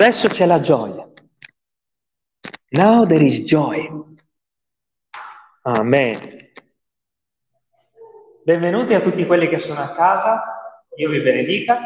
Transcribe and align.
Adesso 0.00 0.28
c'è 0.28 0.46
la 0.46 0.60
gioia. 0.60 1.06
Now 2.70 3.04
there 3.04 3.22
is 3.22 3.40
joy. 3.42 3.86
Amen. 5.64 6.38
Benvenuti 8.42 8.94
a 8.94 9.00
tutti 9.00 9.26
quelli 9.26 9.46
che 9.46 9.58
sono 9.58 9.80
a 9.80 9.92
casa, 9.92 10.42
Dio 10.96 11.10
vi 11.10 11.20
benedica. 11.20 11.80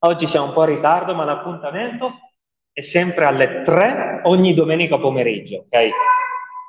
Oggi 0.00 0.26
siamo 0.26 0.46
un 0.46 0.52
po' 0.52 0.64
in 0.64 0.74
ritardo, 0.74 1.14
ma 1.14 1.22
l'appuntamento 1.22 2.10
è 2.72 2.80
sempre 2.80 3.26
alle 3.26 3.62
3 3.62 4.22
ogni 4.24 4.52
domenica 4.52 4.98
pomeriggio, 4.98 5.58
ok? 5.58 5.90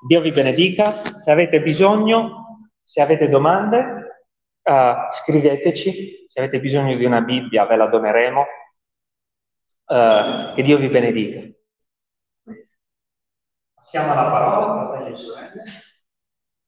Dio 0.05 0.21
vi 0.21 0.29
benedica. 0.29 0.91
Se 1.17 1.31
avete 1.31 1.63
bisogno, 1.63 2.69
se 2.79 3.01
avete 3.01 3.27
domande, 3.27 4.21
uh, 4.61 5.11
scriveteci. 5.13 6.25
Se 6.27 6.39
avete 6.39 6.59
bisogno 6.59 6.95
di 6.95 7.05
una 7.05 7.21
Bibbia, 7.21 7.65
ve 7.65 7.75
la 7.75 7.87
doneremo. 7.87 8.45
Uh, 9.85 10.53
che 10.55 10.63
Dio 10.63 10.77
vi 10.77 10.87
benedica. 10.87 11.51
Passiamo 13.73 14.13
alla 14.13 14.31
parola, 14.31 14.87
fratelli 14.87 15.13
e 15.13 15.17
sorelle. 15.17 15.63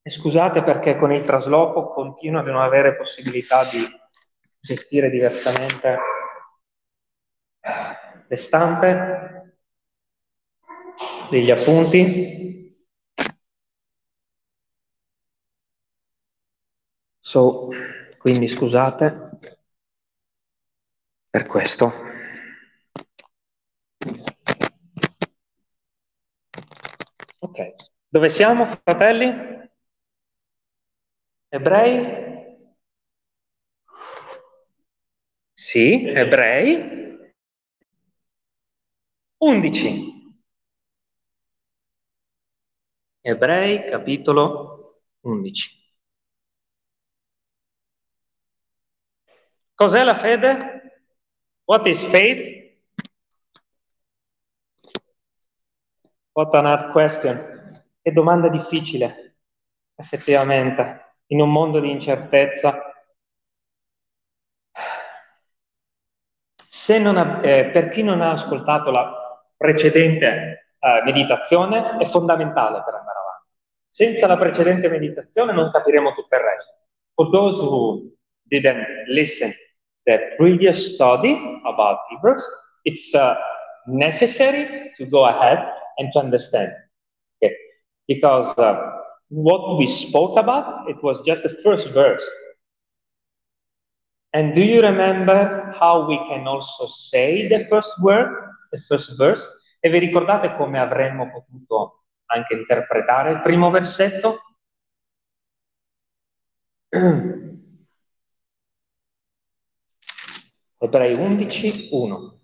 E 0.01 0.09
scusate 0.09 0.63
perché 0.63 0.97
con 0.97 1.11
il 1.11 1.23
trasloco 1.23 1.89
continuo 1.89 2.41
a 2.41 2.43
non 2.43 2.61
avere 2.61 2.95
possibilità 2.95 3.63
di 3.63 3.83
gestire 4.59 5.09
diversamente 5.09 5.97
le 8.27 8.35
stampe, 8.35 9.35
degli 11.29 11.51
appunti. 11.51 12.75
So, 17.19 17.69
quindi 18.19 18.47
scusate 18.47 19.39
per 21.29 21.45
questo. 21.47 22.04
Ok, 27.57 27.73
dove 28.09 28.27
siamo, 28.27 28.65
fratelli? 28.65 29.31
Ebrei? 31.49 31.95
Sì, 35.53 36.05
ebrei. 36.09 37.23
11. 39.37 39.89
Ebrei, 43.21 43.89
capitolo 43.89 45.01
11. 45.21 45.69
Cos'è 49.75 50.03
la 50.03 50.15
fede? 50.19 51.03
What 51.65 51.87
is 51.87 52.03
faith? 52.07 52.54
What 56.35 56.53
an 56.53 56.65
hard 56.65 56.91
question. 56.91 57.71
Che 58.01 58.11
domanda 58.11 58.49
difficile, 58.49 59.37
effettivamente 59.95 61.21
in 61.27 61.39
un 61.39 61.49
mondo 61.49 61.79
di 61.79 61.89
incertezza. 61.89 62.77
Ha, 66.87 67.41
eh, 67.41 67.69
per 67.71 67.87
chi 67.87 68.03
non 68.03 68.19
ha 68.19 68.31
ascoltato 68.31 68.91
la 68.91 69.47
precedente 69.55 70.73
eh, 70.77 71.01
meditazione, 71.05 71.95
è 71.97 72.05
fondamentale 72.05 72.83
per 72.83 72.93
andare 72.95 73.17
avanti. 73.17 73.49
Senza 73.89 74.27
la 74.27 74.37
precedente 74.37 74.89
meditazione 74.89 75.53
non 75.53 75.71
capiremo 75.71 76.13
tutto 76.13 76.35
il 76.35 76.41
resto. 76.41 76.73
For 77.13 77.29
those 77.29 77.61
who 77.61 78.13
didn't 78.43 79.07
listen 79.07 79.53
the 80.03 80.33
previous 80.35 80.93
study 80.95 81.61
about 81.63 81.99
Hebrews, 82.09 82.45
it's 82.83 83.13
uh, 83.13 83.35
necessary 83.85 84.91
to 84.97 85.05
go 85.07 85.25
ahead 85.25 85.83
and 85.97 86.11
to 86.13 86.19
understand. 86.19 86.71
Okay? 87.37 87.55
Because 88.07 88.57
uh, 88.57 89.01
what 89.29 89.77
we 89.77 89.85
spoke 89.85 90.37
about, 90.39 90.89
it 90.89 91.01
was 91.03 91.21
just 91.25 91.43
the 91.43 91.57
first 91.63 91.89
verse. 91.89 92.23
And 94.33 94.53
do 94.53 94.61
you 94.61 94.81
remember 94.81 95.73
how 95.79 96.07
we 96.07 96.17
can 96.27 96.45
also 96.47 96.87
say 96.87 97.47
the 97.47 97.65
first 97.65 97.93
word, 98.01 98.35
the 98.71 98.79
first 98.89 99.17
verse? 99.17 99.47
E 99.79 99.89
vi 99.89 99.99
ricordate 99.99 100.55
come 100.57 100.79
avremmo 100.79 101.31
potuto 101.31 102.03
anche 102.25 102.55
interpretare 102.55 103.31
il 103.31 103.41
primo 103.41 103.69
versetto? 103.69 104.39
Ebrei 110.79 111.13
11, 111.13 111.89
1. 111.91 112.34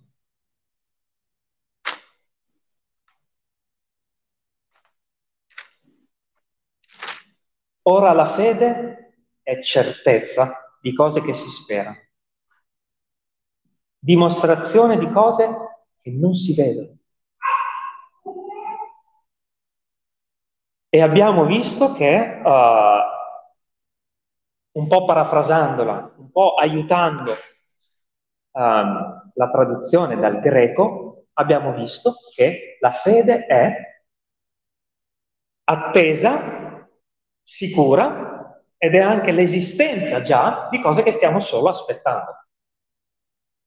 Ora 7.84 8.14
la 8.14 8.34
fede 8.34 9.16
è 9.42 9.60
certezza 9.60 10.78
di 10.82 10.94
cose 10.94 11.22
che 11.22 11.34
si 11.34 11.50
sperano, 11.50 11.98
dimostrazione 13.98 14.98
di 14.98 15.10
cose 15.10 15.48
che 16.00 16.12
non 16.12 16.36
si 16.36 16.54
vedono. 16.54 16.98
E 20.90 21.02
abbiamo 21.02 21.46
visto 21.46 21.94
che, 21.94 22.42
uh, 22.44 23.00
un 24.74 24.88
po' 24.88 25.06
parafrasandola, 25.06 26.16
un 26.18 26.32
po' 26.32 26.56
aiutando 26.56 27.36
um, 28.52 29.32
la 29.34 29.50
traduzione 29.50 30.18
dal 30.18 30.40
greco, 30.40 31.28
abbiamo 31.34 31.74
visto 31.74 32.14
che 32.36 32.78
la 32.80 32.92
fede 32.92 33.46
è 33.46 33.74
attesa 35.64 36.61
sicura 37.52 38.64
ed 38.78 38.96
è 38.96 39.00
anche 39.00 39.34
l'esistenza 39.34 40.22
già 40.22 40.70
di 40.72 40.80
cose 40.80 41.04
che 41.04 41.12
stiamo 41.12 41.42
solo 41.42 41.68
aspettando. 41.68 42.48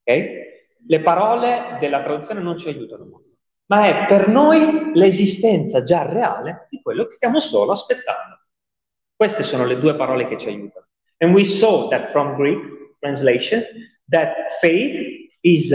Okay? 0.02 0.42
Le 0.86 1.00
parole 1.00 1.76
della 1.80 2.02
traduzione 2.02 2.40
non 2.40 2.58
ci 2.58 2.68
aiutano 2.68 3.04
molto, 3.04 3.36
ma 3.66 3.86
è 3.86 4.06
per 4.06 4.28
noi 4.28 4.92
l'esistenza 4.94 5.82
già 5.82 6.02
reale 6.02 6.66
di 6.70 6.80
quello 6.80 7.04
che 7.04 7.12
stiamo 7.12 7.40
solo 7.40 7.72
aspettando. 7.72 8.40
Queste 9.14 9.42
sono 9.42 9.66
le 9.66 9.78
due 9.78 9.94
parole 9.96 10.26
che 10.28 10.38
ci 10.38 10.48
aiutano. 10.48 10.86
And 11.18 11.34
we 11.34 11.44
saw 11.44 11.88
that 11.90 12.10
from 12.10 12.36
Greek 12.36 12.58
translation 13.00 13.64
that 14.08 14.34
faith 14.60 15.30
is 15.42 15.68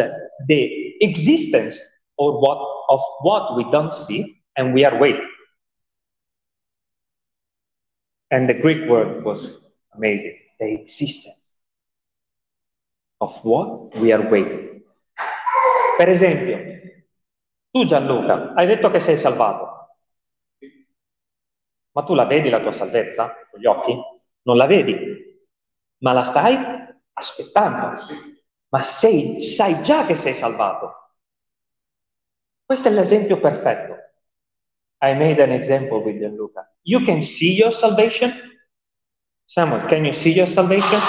the 0.47 0.97
existence 0.99 1.79
or 2.17 2.39
what, 2.39 2.57
of 2.89 3.01
what 3.21 3.55
we 3.55 3.69
don't 3.69 3.93
see 3.93 4.41
and 4.55 4.73
we 4.73 4.83
are 4.83 4.97
waiting. 4.97 5.28
And 8.31 8.47
the 8.47 8.53
Greek 8.53 8.87
word 8.89 9.23
was 9.23 9.59
amazing 9.95 10.37
the 10.59 10.73
existence 10.73 11.55
of 13.19 13.33
what 13.43 13.95
we 13.99 14.11
are 14.11 14.29
waiting. 14.29 14.83
Per 15.97 16.09
esempio, 16.09 16.57
tu 17.71 17.85
Gianluca 17.85 18.53
hai 18.55 18.67
detto 18.67 18.89
che 18.91 18.99
sei 18.99 19.17
salvato, 19.17 19.97
ma 21.91 22.03
tu 22.03 22.13
la 22.13 22.25
vedi 22.25 22.49
la 22.49 22.61
tua 22.61 22.71
salvezza 22.71 23.33
con 23.49 23.59
gli 23.59 23.65
occhi? 23.65 23.97
Non 24.43 24.57
la 24.57 24.65
vedi, 24.65 24.95
ma 25.97 26.13
la 26.13 26.23
stai 26.23 26.57
aspettando. 27.13 28.03
Ma 28.69 28.81
sei, 28.81 29.41
sai 29.41 29.81
già 29.81 30.05
che 30.05 30.15
sei 30.15 30.33
salvato. 30.33 31.15
Questo 32.63 32.87
è 32.87 32.91
l'esempio 32.91 33.39
perfetto. 33.39 33.93
I 35.01 35.15
made 35.15 35.41
an 35.41 35.51
example 35.51 35.97
with 35.99 36.19
Gianluca. 36.19 36.68
You 36.83 37.05
can 37.05 37.21
see 37.21 37.53
your 37.53 37.71
salvation. 37.71 38.33
Samuel, 39.45 39.87
can 39.87 40.05
you 40.05 40.13
see 40.13 40.31
your 40.31 40.47
salvation? 40.47 40.99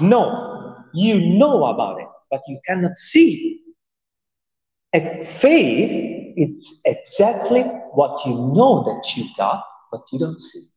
No, 0.00 0.76
you 0.92 1.36
know 1.36 1.66
about 1.66 2.00
it, 2.00 2.08
but 2.30 2.40
you 2.48 2.60
cannot 2.64 2.96
see. 2.96 3.62
And 4.92 5.26
faith 5.26 6.34
is 6.36 6.80
exactly 6.84 7.62
what 7.92 8.24
you 8.26 8.34
know 8.34 8.84
that 8.84 9.16
you 9.16 9.24
got, 9.36 9.64
but 9.90 10.02
you 10.12 10.18
don't 10.18 10.40
see. 10.40 10.68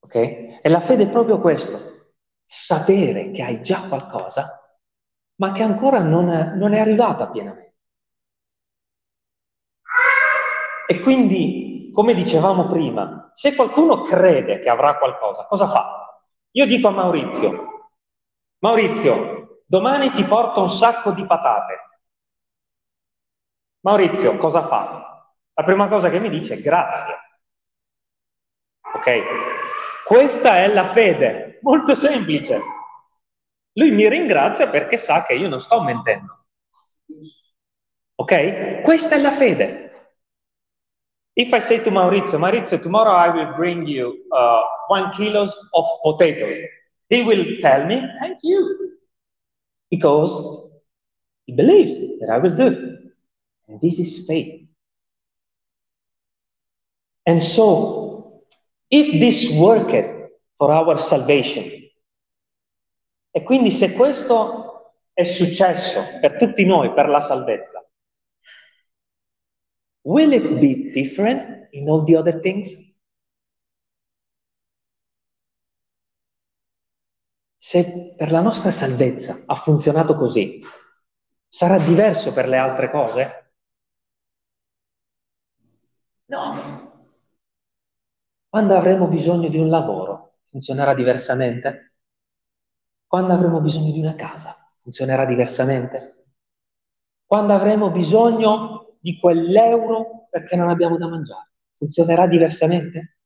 Ok? 0.00 0.14
E 0.14 0.68
la 0.68 0.80
fede 0.80 1.04
è 1.04 1.08
proprio 1.08 1.40
questo, 1.40 2.14
sapere 2.44 3.32
che 3.32 3.42
hai 3.42 3.62
già 3.62 3.88
qualcosa, 3.88 4.60
ma 5.36 5.52
che 5.52 5.62
ancora 5.62 5.98
non 5.98 6.30
è, 6.30 6.54
non 6.54 6.72
è 6.72 6.78
arrivata 6.78 7.28
pienamente. 7.28 7.74
E 10.88 11.00
quindi, 11.00 11.65
come 11.96 12.12
dicevamo 12.12 12.68
prima, 12.68 13.30
se 13.32 13.54
qualcuno 13.54 14.02
crede 14.02 14.60
che 14.60 14.68
avrà 14.68 14.98
qualcosa, 14.98 15.46
cosa 15.46 15.66
fa? 15.66 16.20
Io 16.50 16.66
dico 16.66 16.88
a 16.88 16.90
Maurizio, 16.90 17.94
Maurizio, 18.58 19.62
domani 19.64 20.12
ti 20.12 20.22
porto 20.26 20.60
un 20.60 20.70
sacco 20.70 21.12
di 21.12 21.24
patate. 21.24 21.78
Maurizio, 23.80 24.36
cosa 24.36 24.66
fa? 24.66 25.32
La 25.54 25.64
prima 25.64 25.88
cosa 25.88 26.10
che 26.10 26.20
mi 26.20 26.28
dice 26.28 26.56
è 26.56 26.60
grazie. 26.60 27.16
Ok? 28.92 29.22
Questa 30.04 30.58
è 30.58 30.68
la 30.68 30.88
fede, 30.88 31.60
molto 31.62 31.94
semplice. 31.94 32.60
Lui 33.72 33.90
mi 33.92 34.06
ringrazia 34.06 34.68
perché 34.68 34.98
sa 34.98 35.22
che 35.22 35.32
io 35.32 35.48
non 35.48 35.60
sto 35.62 35.80
mentendo. 35.80 36.44
Ok? 38.16 38.82
Questa 38.82 39.14
è 39.14 39.18
la 39.18 39.30
fede. 39.30 39.85
If 41.36 41.52
I 41.52 41.58
say 41.58 41.78
to 41.84 41.90
Maurizio, 41.90 42.38
Maurizio, 42.40 42.82
tomorrow 42.82 43.12
I 43.12 43.28
will 43.28 43.54
bring 43.56 43.86
you 43.86 44.24
uh, 44.32 44.62
one 44.88 45.12
kilos 45.12 45.54
of 45.74 45.84
potatoes, 46.02 46.56
he 47.10 47.22
will 47.22 47.44
tell 47.60 47.86
me, 47.86 48.02
thank 48.20 48.38
you, 48.42 48.96
because 49.90 50.70
he 51.44 51.52
believes 51.52 51.94
that 52.20 52.30
I 52.30 52.38
will 52.38 52.56
do 52.56 52.68
it. 52.68 52.78
And 53.68 53.80
this 53.82 53.98
is 53.98 54.26
faith. 54.26 54.66
And 57.26 57.42
so, 57.42 58.42
if 58.90 59.20
this 59.20 59.50
worked 59.58 60.30
for 60.56 60.72
our 60.72 60.98
salvation, 60.98 61.70
e 63.30 63.42
quindi 63.42 63.70
se 63.70 63.92
questo 63.92 64.94
è 65.12 65.24
successo 65.24 66.02
per 66.20 66.38
tutti 66.38 66.64
noi, 66.64 66.94
per 66.94 67.08
la 67.08 67.20
salvezza, 67.20 67.85
Will 70.06 70.32
it 70.32 70.60
be 70.60 70.92
different 70.92 71.68
in 71.72 71.88
all 71.88 72.04
the 72.04 72.14
other 72.16 72.38
things? 72.40 72.70
Se 77.58 78.14
per 78.16 78.30
la 78.30 78.40
nostra 78.40 78.70
salvezza 78.70 79.42
ha 79.44 79.56
funzionato 79.56 80.14
così, 80.14 80.62
sarà 81.48 81.78
diverso 81.80 82.32
per 82.32 82.46
le 82.46 82.56
altre 82.56 82.88
cose? 82.88 83.50
No. 86.26 87.08
Quando 88.48 88.76
avremo 88.76 89.08
bisogno 89.08 89.48
di 89.48 89.58
un 89.58 89.68
lavoro, 89.68 90.38
funzionerà 90.50 90.94
diversamente? 90.94 91.94
Quando 93.08 93.32
avremo 93.32 93.60
bisogno 93.60 93.90
di 93.90 93.98
una 93.98 94.14
casa, 94.14 94.54
funzionerà 94.82 95.24
diversamente? 95.24 96.26
Quando 97.24 97.54
avremo 97.54 97.90
bisogno 97.90 98.75
di 99.06 99.20
quell'euro 99.20 100.26
perché 100.28 100.56
non 100.56 100.68
abbiamo 100.68 100.98
da 100.98 101.06
mangiare. 101.06 101.52
Funzionerà 101.78 102.26
diversamente? 102.26 103.18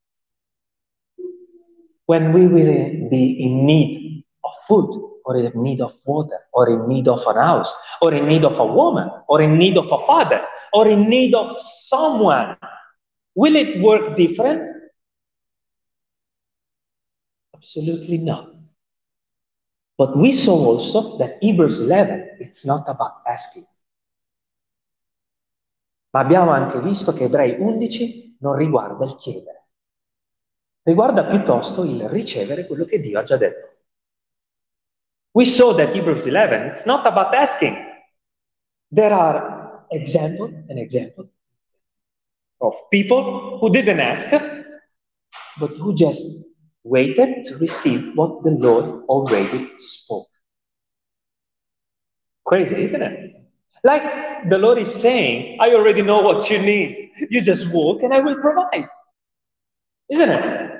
When 2.04 2.32
we 2.32 2.44
will 2.44 3.08
be 3.08 3.40
in 3.40 3.64
need 3.64 4.22
of 4.40 4.52
food, 4.66 5.08
or 5.24 5.36
in 5.36 5.52
need 5.54 5.80
of 5.80 5.94
water, 6.04 6.48
or 6.50 6.68
in 6.68 6.86
need 6.86 7.08
of 7.08 7.24
an 7.26 7.36
house, 7.36 7.72
or 8.02 8.12
in 8.12 8.26
need 8.26 8.44
of 8.44 8.58
a 8.58 8.64
woman, 8.64 9.08
or 9.28 9.40
in 9.40 9.56
need 9.56 9.78
of 9.78 9.90
a 9.90 9.98
father, 10.04 10.42
or 10.72 10.86
in 10.86 11.08
need 11.08 11.34
of 11.34 11.58
someone, 11.58 12.58
will 13.34 13.56
it 13.56 13.80
work 13.80 14.16
different? 14.16 14.76
Absolutely 17.54 18.18
not. 18.18 18.52
But 19.96 20.16
we 20.16 20.32
saw 20.32 20.76
also 20.76 21.16
that 21.18 21.38
Hebrews 21.40 21.78
11, 21.78 22.38
it's 22.40 22.66
not 22.66 22.86
about 22.88 23.22
asking. 23.26 23.64
Ma 26.10 26.20
abbiamo 26.20 26.50
anche 26.50 26.80
visto 26.80 27.12
che 27.12 27.24
Ebrei 27.24 27.56
11 27.58 28.38
non 28.40 28.56
riguarda 28.56 29.04
il 29.04 29.14
chiedere, 29.16 29.68
riguarda 30.82 31.24
piuttosto 31.24 31.84
il 31.84 32.08
ricevere 32.08 32.66
quello 32.66 32.84
che 32.84 33.00
Dio 33.00 33.18
ha 33.18 33.22
già 33.22 33.36
detto. 33.36 33.68
We 35.32 35.44
saw 35.44 35.74
that 35.76 35.94
Hebrews 35.94 36.24
11, 36.26 36.66
it's 36.66 36.84
not 36.84 37.06
about 37.06 37.32
asking. 37.34 37.76
There 38.92 39.14
are 39.14 39.86
example, 39.90 40.50
an 40.68 40.78
example 40.78 41.28
of 42.60 42.74
people 42.90 43.58
who 43.60 43.70
didn't 43.70 44.00
ask, 44.00 44.28
but 45.58 45.70
who 45.78 45.94
just 45.94 46.26
waited 46.82 47.44
to 47.46 47.56
receive 47.58 48.16
what 48.16 48.42
the 48.42 48.50
Lord 48.50 49.04
already 49.08 49.70
spoke. 49.78 50.28
Crazy, 52.44 52.84
isn't 52.84 53.02
it? 53.02 53.39
Like 53.82 54.48
the 54.48 54.58
Lord 54.58 54.78
is 54.78 54.92
saying, 55.00 55.58
I 55.60 55.74
already 55.74 56.02
know 56.02 56.22
what 56.22 56.48
you 56.50 56.60
need. 56.60 57.10
You 57.30 57.40
just 57.40 57.72
walk 57.72 58.02
and 58.02 58.12
I 58.12 58.20
will 58.20 58.38
provide. 58.40 58.88
Isn't 60.08 60.30
it? 60.30 60.78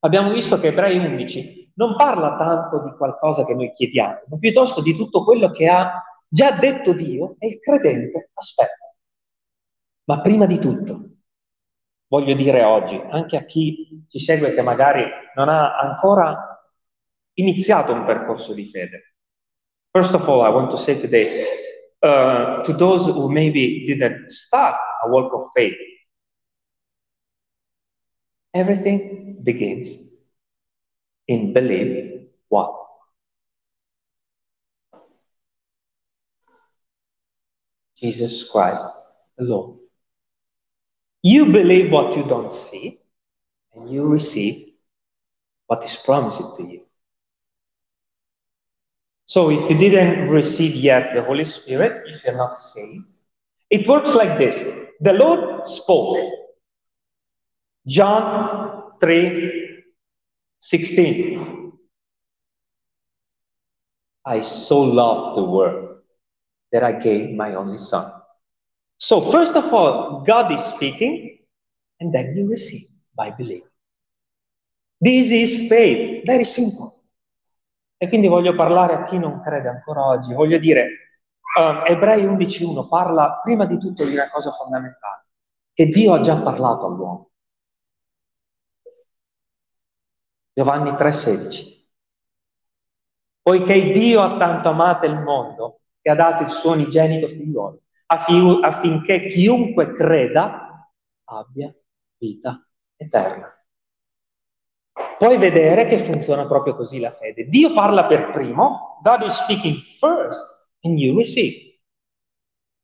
Abbiamo 0.00 0.32
visto 0.32 0.60
che 0.60 0.68
Ebrei 0.68 0.98
11 0.98 1.72
non 1.76 1.96
parla 1.96 2.36
tanto 2.36 2.84
di 2.84 2.94
qualcosa 2.96 3.44
che 3.44 3.54
noi 3.54 3.72
chiediamo, 3.72 4.22
ma 4.28 4.38
piuttosto 4.38 4.82
di 4.82 4.94
tutto 4.94 5.24
quello 5.24 5.50
che 5.50 5.68
ha 5.68 6.02
già 6.28 6.52
detto 6.52 6.92
Dio 6.92 7.36
e 7.38 7.48
il 7.48 7.60
credente 7.60 8.30
aspetta. 8.34 8.94
Ma 10.04 10.20
prima 10.20 10.46
di 10.46 10.58
tutto, 10.58 11.08
voglio 12.08 12.34
dire 12.34 12.62
oggi, 12.62 13.00
anche 13.10 13.36
a 13.36 13.44
chi 13.44 14.04
ci 14.08 14.18
segue 14.18 14.52
che 14.52 14.60
magari 14.60 15.04
non 15.36 15.48
ha 15.48 15.78
ancora 15.78 16.54
iniziato 17.34 17.92
un 17.92 18.04
percorso 18.04 18.52
di 18.52 18.66
fede. 18.66 19.14
First 19.90 20.14
of 20.14 20.28
all, 20.28 20.44
I 20.44 20.52
want 20.52 20.70
to 20.70 20.76
say 20.76 21.00
today, 21.00 21.46
uh, 22.04 22.62
to 22.64 22.72
those 22.74 23.06
who 23.06 23.32
maybe 23.32 23.86
didn't 23.86 24.30
start 24.30 24.76
a 25.04 25.08
walk 25.08 25.32
of 25.32 25.48
faith, 25.56 25.74
everything 28.52 29.38
begins 29.42 29.88
in 31.28 31.52
belief 31.54 32.28
what? 32.48 32.74
Jesus 37.96 38.48
Christ 38.50 38.86
alone. 39.38 39.78
You 41.22 41.46
believe 41.46 41.90
what 41.90 42.14
you 42.16 42.24
don't 42.24 42.52
see, 42.52 43.00
and 43.74 43.88
you 43.90 44.04
receive 44.04 44.74
what 45.68 45.82
is 45.82 45.96
promised 45.96 46.56
to 46.56 46.62
you. 46.62 46.82
So 49.26 49.50
if 49.50 49.70
you 49.70 49.78
didn't 49.78 50.28
receive 50.28 50.74
yet 50.74 51.14
the 51.14 51.22
Holy 51.22 51.44
Spirit, 51.44 52.02
if 52.06 52.24
you're 52.24 52.36
not 52.36 52.58
saved, 52.58 53.04
it 53.70 53.88
works 53.88 54.14
like 54.14 54.38
this. 54.38 54.56
The 55.00 55.12
Lord 55.12 55.68
spoke. 55.68 56.32
John 57.86 58.92
3 59.00 59.82
16. 60.60 61.72
I 64.26 64.40
so 64.40 64.80
loved 64.80 65.38
the 65.38 65.44
world 65.44 65.98
that 66.72 66.82
I 66.82 66.92
gave 66.92 67.34
my 67.36 67.54
only 67.54 67.78
son. 67.78 68.10
So, 68.98 69.30
first 69.30 69.54
of 69.54 69.72
all, 69.74 70.24
God 70.26 70.52
is 70.52 70.64
speaking, 70.64 71.38
and 72.00 72.14
then 72.14 72.34
you 72.36 72.48
receive 72.48 72.86
by 73.14 73.30
belief. 73.30 73.64
This 75.00 75.30
is 75.30 75.68
faith. 75.68 76.24
Very 76.24 76.44
simple. 76.44 76.93
E 77.96 78.08
quindi 78.08 78.26
voglio 78.26 78.54
parlare 78.54 78.94
a 78.94 79.04
chi 79.04 79.18
non 79.18 79.40
crede 79.40 79.68
ancora 79.68 80.06
oggi, 80.06 80.34
voglio 80.34 80.58
dire, 80.58 81.20
um, 81.58 81.82
Ebrei 81.86 82.24
11.1 82.24 82.88
parla 82.88 83.40
prima 83.42 83.64
di 83.64 83.78
tutto 83.78 84.04
di 84.04 84.12
una 84.12 84.28
cosa 84.30 84.50
fondamentale, 84.50 85.26
che 85.72 85.86
Dio 85.86 86.14
ha 86.14 86.20
già 86.20 86.40
parlato 86.40 86.86
all'uomo. 86.86 87.30
Giovanni 90.52 90.90
3,16. 90.90 91.72
Poiché 93.42 93.90
Dio 93.90 94.22
ha 94.22 94.36
tanto 94.38 94.68
amato 94.70 95.06
il 95.06 95.20
mondo 95.20 95.80
che 96.00 96.10
ha 96.10 96.14
dato 96.14 96.42
il 96.42 96.50
suo 96.50 96.72
unigenito 96.72 97.28
figliolo, 97.28 97.80
affinché 98.06 99.26
chiunque 99.26 99.92
creda 99.92 100.90
abbia 101.24 101.74
vita 102.18 102.66
eterna 102.96 103.63
puoi 105.18 105.38
vedere 105.38 105.86
che 105.86 105.98
funziona 105.98 106.46
proprio 106.46 106.76
così 106.76 106.98
la 106.98 107.12
fede. 107.12 107.46
Dio 107.46 107.72
parla 107.72 108.04
per 108.06 108.30
primo, 108.30 108.98
God 109.02 109.22
is 109.22 109.34
speaking 109.34 109.76
first 109.98 110.42
and 110.82 110.98
you 110.98 111.16
receive. 111.16 111.80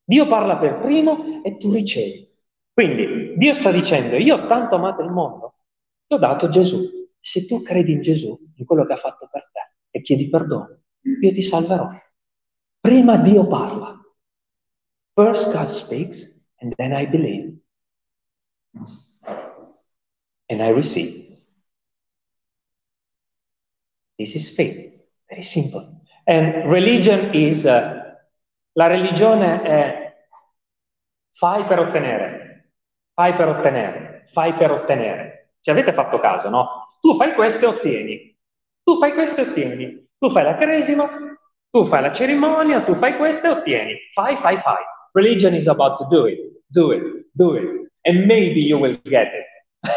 Dio 0.05 0.27
parla 0.27 0.57
per 0.57 0.81
primo 0.81 1.43
e 1.43 1.57
tu 1.57 1.73
ricevi. 1.73 2.29
Quindi 2.73 3.37
Dio 3.37 3.55
sta 3.55 3.71
dicendo, 3.71 4.17
io 4.17 4.37
ho 4.37 4.47
tanto 4.47 4.77
amato 4.77 5.03
il 5.03 5.11
mondo, 5.11 5.55
ti 6.07 6.15
ho 6.15 6.19
dato 6.19 6.49
Gesù. 6.49 6.99
Se 7.21 7.47
tu 7.47 7.63
credi 7.63 7.93
in 7.93 8.01
Gesù, 8.01 8.39
in 8.57 8.65
quello 8.65 8.87
che 8.87 8.95
ha 8.95 8.97
fatto 8.97 9.29
per 9.31 9.51
te, 9.53 9.75
e 9.91 10.01
chiedi 10.01 10.29
perdono, 10.29 10.81
io 11.21 11.33
ti 11.33 11.43
salverò. 11.43 11.91
Prima 12.81 13.19
Dio 13.19 13.47
parla. 13.47 13.95
First 15.15 15.53
God 15.53 15.67
speaks 15.67 16.43
and 16.61 16.75
then 16.77 16.93
I 16.93 17.07
believe. 17.07 17.59
And 20.49 20.63
I 20.63 20.73
receive. 20.73 21.30
This 24.21 24.37
is 24.37 24.51
faith. 24.51 24.93
Very 25.31 25.43
simple. 25.43 25.97
And 26.27 26.69
religion 26.69 27.33
is, 27.33 27.65
uh, 27.65 28.05
la 28.77 28.87
religione 28.87 29.63
è 29.63 30.15
fai 31.33 31.65
per 31.65 31.79
ottenere, 31.79 32.75
fai 33.15 33.35
per 33.35 33.49
ottenere, 33.49 34.25
fai 34.27 34.53
per 34.53 34.73
ottenere. 34.73 35.55
Ci 35.63 35.71
avete 35.71 35.95
fatto 35.95 36.19
caso, 36.19 36.51
no? 36.51 36.99
Tu 37.01 37.15
fai 37.15 37.33
questo 37.33 37.65
e 37.65 37.69
ottieni. 37.69 38.37
Tu 38.83 38.99
fai 38.99 39.15
questo 39.15 39.41
e 39.41 39.45
ottieni. 39.45 40.09
Tu 40.19 40.29
fai 40.29 40.45
la 40.45 40.57
cresima, 40.59 41.09
tu 41.71 41.87
fai 41.87 42.03
la 42.03 42.13
cerimonia, 42.13 42.83
tu 42.83 42.95
fai 42.97 43.17
questo 43.17 43.47
e 43.47 43.51
ottieni. 43.51 43.97
Fai, 44.13 44.37
fai, 44.37 44.59
fai. 44.59 44.85
Religion 45.15 45.55
is 45.55 45.67
about 45.67 45.97
to 45.97 46.07
do 46.11 46.27
it, 46.27 46.39
do 46.67 46.93
it, 46.93 47.27
do 47.33 47.57
it. 47.57 47.91
And 48.05 48.27
maybe 48.27 48.61
you 48.61 48.79
will 48.79 49.01
get 49.05 49.33
it. 49.33 49.47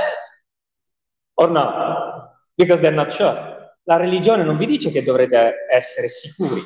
or 1.35 1.49
not. 1.49 2.31
Because 2.55 2.79
they're 2.79 2.95
not 2.95 3.11
sure 3.11 3.53
la 3.83 3.97
religione 3.97 4.43
non 4.43 4.57
vi 4.57 4.65
dice 4.65 4.91
che 4.91 5.03
dovrete 5.03 5.65
essere 5.69 6.07
sicuri. 6.07 6.61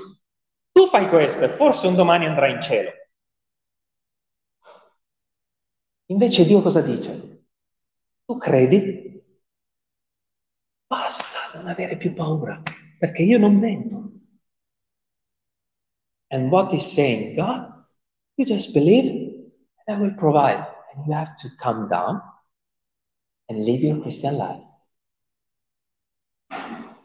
Tu 0.72 0.88
fai 0.88 1.08
questo 1.10 1.46
e 1.46 1.50
forse 1.50 1.88
un 1.88 1.96
domani 1.96 2.26
andrai 2.26 2.54
in 2.54 2.62
cielo. 2.62 2.92
Invece 6.10 6.46
Dio 6.46 6.62
cosa 6.62 6.82
dice? 6.82 7.46
Tu 8.26 8.38
credi? 8.38 9.22
Basta 10.86 11.52
non 11.56 11.68
avere 11.68 11.98
più 11.98 12.14
paura, 12.14 12.62
perché 12.98 13.24
io 13.24 13.38
non 13.38 13.56
mento. 13.56 14.12
And 16.30 16.50
what 16.52 16.74
is 16.74 16.94
saying, 16.94 17.36
God, 17.36 17.86
you 18.36 18.46
just 18.46 18.74
believe 18.74 19.52
and 19.86 19.98
I 19.98 20.00
will 20.00 20.14
provide. 20.16 20.66
And 20.94 21.06
you 21.06 21.14
have 21.14 21.36
to 21.38 21.50
come 21.58 21.88
down 21.88 22.22
and 23.50 23.64
live 23.66 23.82
your 23.82 24.02
Christian 24.02 24.38
life. 24.38 24.64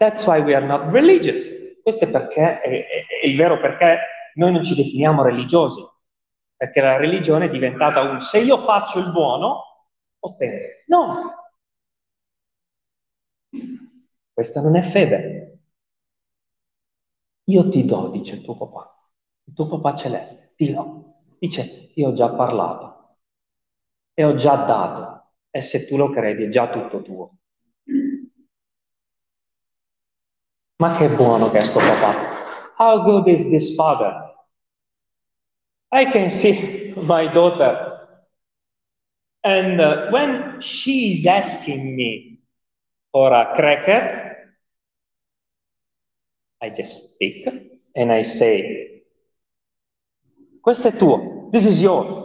That's 0.03 0.27
why 0.27 0.41
we 0.41 0.53
are 0.53 0.67
not 0.67 0.91
religious. 0.91 1.49
Questo 1.81 2.07
è 2.07 2.11
perché, 2.11 2.61
è, 2.61 2.69
è, 2.69 3.07
è 3.23 3.27
il 3.27 3.37
vero 3.37 3.61
perché 3.61 3.99
noi 4.35 4.51
non 4.51 4.65
ci 4.65 4.75
definiamo 4.75 5.23
religiosi. 5.23 5.81
Perché 6.57 6.81
la 6.81 6.97
religione 6.97 7.45
è 7.45 7.51
diventata 7.51 8.01
un 8.01 8.21
se 8.21 8.41
io 8.41 8.59
faccio 8.65 8.99
il 8.99 9.13
buono, 9.13 9.63
ottengo. 10.19 10.57
No. 10.89 11.53
Questa 14.33 14.61
non 14.61 14.75
è 14.75 14.83
fede. 14.83 15.61
Io 17.45 17.69
ti 17.69 17.85
do, 17.85 18.09
dice 18.09 18.35
il 18.35 18.43
tuo 18.43 18.57
papà, 18.57 19.09
il 19.45 19.55
tuo 19.55 19.69
papà 19.69 19.95
celeste, 19.95 20.55
ti 20.57 20.73
do. 20.73 21.15
Dice, 21.39 21.93
io 21.95 22.09
ho 22.09 22.15
già 22.15 22.29
parlato 22.31 23.19
e 24.15 24.25
ho 24.25 24.35
già 24.35 24.57
dato. 24.57 25.35
E 25.49 25.61
se 25.61 25.87
tu 25.87 25.97
lo 25.97 26.11
credi 26.11 26.43
è 26.45 26.49
già 26.49 26.69
tutto 26.71 27.03
tuo. 27.03 27.37
Papà. 31.81 32.13
How 32.77 33.05
good 33.05 33.29
is 33.29 33.51
this 33.51 33.75
father? 33.77 34.13
I 35.93 36.07
can 36.07 36.31
see 36.31 36.95
my 36.97 37.27
daughter. 37.29 37.99
And 39.45 39.81
uh, 39.81 40.11
when 40.11 40.61
is 40.61 41.27
asking 41.27 41.95
me 41.97 42.41
for 43.13 43.33
a 43.33 43.55
cracker, 43.55 44.37
I 46.61 46.71
just 46.71 47.15
speak 47.15 47.47
and 47.95 48.13
I 48.13 48.23
say, 48.23 49.03
questo 50.61 50.89
è 50.89 50.97
tuo, 50.97 51.49
this 51.51 51.67
is 51.67 51.81
yours. 51.81 52.23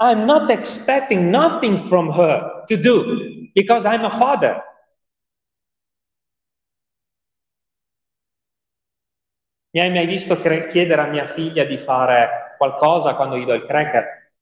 I'm 0.00 0.26
not 0.26 0.50
expecting 0.50 1.30
nothing 1.30 1.88
from 1.88 2.10
her 2.12 2.64
to 2.68 2.76
do 2.76 3.48
because 3.54 3.84
I'm 3.84 4.04
a 4.04 4.10
father. 4.10 4.62
Mi 9.70 9.80
hai 9.80 9.90
mai 9.90 10.06
visto 10.06 10.40
chiedere 10.40 11.00
a 11.00 11.06
mia 11.06 11.26
figlia 11.26 11.64
di 11.64 11.76
fare 11.76 12.54
qualcosa 12.56 13.14
quando 13.14 13.36
gli 13.36 13.44
do 13.44 13.52
il 13.52 13.66
cracker? 13.66 14.32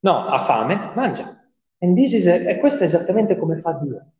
No, 0.00 0.26
ha 0.26 0.38
fame, 0.44 0.92
mangia. 0.94 1.28
A, 1.78 1.86
e 1.86 2.58
questo 2.58 2.84
è 2.84 2.86
esattamente 2.86 3.36
come 3.36 3.58
fa 3.58 3.72
Dio. 3.72 4.12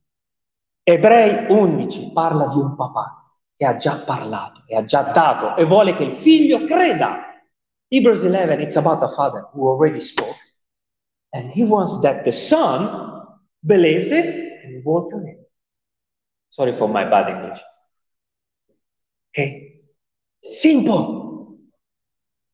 Ebrei 0.83 1.47
11 1.51 2.11
parla 2.13 2.49
di 2.49 2.57
un 2.57 2.75
papà 2.75 3.39
che 3.55 3.65
ha 3.65 3.77
già 3.77 4.03
parlato 4.05 4.65
e 4.67 4.77
ha 4.77 4.85
già 4.85 5.03
dato 5.03 5.57
e 5.57 5.65
vuole 5.65 5.97
che 5.97 6.05
il 6.05 6.13
figlio 6.13 6.65
creda. 6.65 7.33
Hebrews 7.89 8.23
11, 8.23 8.63
it's 8.63 8.77
about 8.77 9.03
a 9.03 9.09
father 9.09 9.49
who 9.53 9.69
already 9.69 10.01
spoke. 10.01 10.37
And 11.31 11.51
he 11.51 11.63
wants 11.63 12.01
that 12.01 12.25
the 12.25 12.33
son 12.33 13.39
believes 13.61 14.11
it 14.11 14.27
and 14.65 14.83
walks 14.85 15.15
on 15.15 15.27
it. 15.27 15.39
Sorry 16.49 16.77
for 16.77 16.89
my 16.89 17.05
bad 17.05 17.29
English. 17.29 17.61
Okay? 19.31 19.74
Simple. 20.45 21.23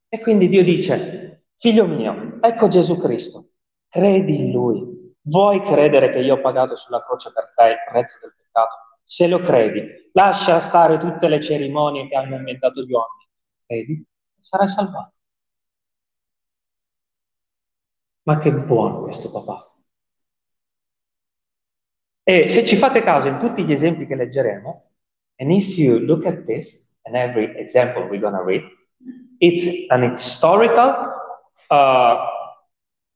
E 0.08 0.20
quindi 0.20 0.48
Dio 0.48 0.62
dice, 0.62 1.46
figlio 1.58 1.86
mio, 1.86 2.38
ecco 2.40 2.68
Gesù 2.68 2.96
Cristo, 2.96 3.50
credi 3.88 4.36
in 4.36 4.50
Lui. 4.52 5.14
Vuoi 5.22 5.62
credere 5.62 6.10
che 6.10 6.20
io 6.20 6.36
ho 6.36 6.40
pagato 6.40 6.76
sulla 6.76 7.02
croce 7.04 7.32
per 7.32 7.52
te 7.54 7.64
il 7.70 7.76
prezzo 7.90 8.18
del 8.20 8.34
peccato? 8.36 8.76
Se 9.02 9.26
lo 9.26 9.40
credi, 9.40 9.82
lascia 10.12 10.60
stare 10.60 10.98
tutte 10.98 11.28
le 11.28 11.40
cerimonie 11.40 12.08
che 12.08 12.14
hanno 12.14 12.36
inventato 12.36 12.80
gli 12.82 12.92
uomini. 12.92 13.28
Credi, 13.66 14.06
sarai 14.38 14.68
salvato. 14.68 15.12
Ma 18.22 18.38
che 18.38 18.52
buono 18.52 19.02
questo 19.02 19.30
papà. 19.30 19.74
E 22.22 22.48
se 22.48 22.64
ci 22.64 22.76
fate 22.76 23.02
caso 23.02 23.28
in 23.28 23.38
tutti 23.40 23.64
gli 23.64 23.72
esempi 23.72 24.06
che 24.06 24.14
leggeremo, 24.14 24.90
and 25.36 25.50
if 25.50 25.76
you 25.76 25.98
look 25.98 26.24
at 26.26 26.44
this, 26.44 26.88
and 27.04 27.16
every 27.16 27.58
example 27.58 28.06
we're 28.08 28.20
going 28.20 28.34
to 28.34 28.42
read, 28.42 28.62
it's 29.40 29.90
an 29.90 30.10
historical, 30.10 31.12
uh, 31.70 32.26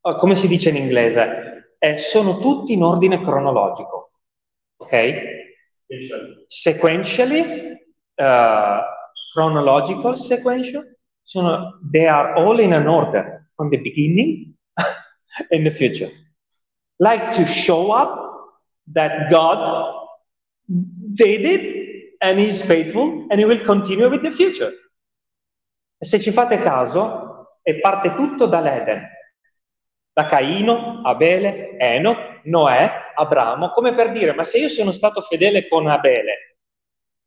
uh, 0.00 0.18
come 0.18 0.34
si 0.34 0.48
dice 0.48 0.68
in 0.68 0.76
inglese, 0.76 1.64
eh, 1.78 1.98
sono 1.98 2.38
tutti 2.38 2.72
in 2.72 2.82
ordine 2.82 3.20
cronologico, 3.20 4.12
ok? 4.76 5.42
Sequentially, 6.46 7.76
uh, 8.14 8.80
chronological 9.32 10.16
sequential, 10.16 10.96
sono, 11.22 11.78
they 11.90 12.06
are 12.06 12.34
all 12.34 12.58
in 12.58 12.72
an 12.72 12.86
order 12.86 13.48
from 13.54 13.68
the 13.68 13.78
beginning 13.78 14.54
in 15.50 15.64
the 15.64 15.70
future. 15.70 16.10
Like 16.98 17.32
to 17.32 17.44
show 17.44 17.90
up 17.90 18.24
that 18.92 19.30
God 19.30 20.08
did 20.66 21.44
it 21.44 21.73
and 22.24 22.40
he 22.40 22.48
is 22.48 22.62
faithful 22.64 23.26
and 23.28 23.38
he 23.38 23.44
will 23.44 23.62
continue 23.62 24.08
with 24.08 24.22
the 24.22 24.30
future. 24.30 24.72
E 25.98 26.06
se 26.06 26.18
ci 26.18 26.30
fate 26.30 26.58
caso, 26.58 27.58
e 27.62 27.80
parte 27.80 28.14
tutto 28.14 28.46
dall'Eden, 28.46 29.06
da 30.12 30.26
Caino, 30.26 31.02
Abele, 31.04 31.76
Eno, 31.76 32.40
Noè, 32.44 33.12
Abramo, 33.14 33.70
come 33.70 33.94
per 33.94 34.10
dire, 34.10 34.34
ma 34.34 34.42
se 34.42 34.58
io 34.58 34.68
sono 34.68 34.90
stato 34.90 35.20
fedele 35.20 35.68
con 35.68 35.86
Abele 35.86 36.58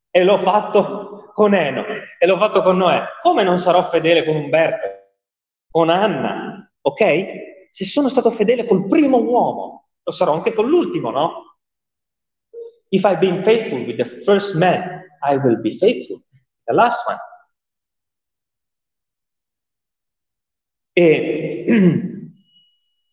e 0.10 0.24
l'ho 0.24 0.38
fatto 0.38 1.32
con 1.34 1.54
Eno 1.54 1.86
e 2.18 2.25
l'ho 2.25 2.38
fatto 2.38 2.63
con 2.63 2.77
Noè, 2.77 3.04
come 3.22 3.44
non 3.44 3.60
sarò 3.60 3.84
fedele 3.84 4.25
con 4.25 4.36
Umberto, 4.36 4.88
con 5.70 5.89
Anna, 5.89 6.72
ok? 6.82 7.70
Se 7.70 7.86
sono 7.86 8.10
stato 8.10 8.32
fedele 8.32 8.66
col 8.66 8.88
primo 8.88 9.18
uomo, 9.18 9.89
lo 10.01 10.12
sarò 10.12 10.34
anche 10.34 10.54
con 10.54 10.68
l'ultimo, 10.68 11.12
no? 11.12 11.47
If 12.89 13.03
I've 13.06 13.20
been 13.20 13.44
faithful 13.44 13.86
with 13.86 13.98
the 13.98 14.24
first 14.24 14.56
man, 14.56 15.03
I 15.22 15.36
will 15.38 15.60
be 15.62 15.77
faithful 15.77 16.22
the 16.67 16.74
last 16.74 17.00
one. 17.08 17.17
E 20.94 21.65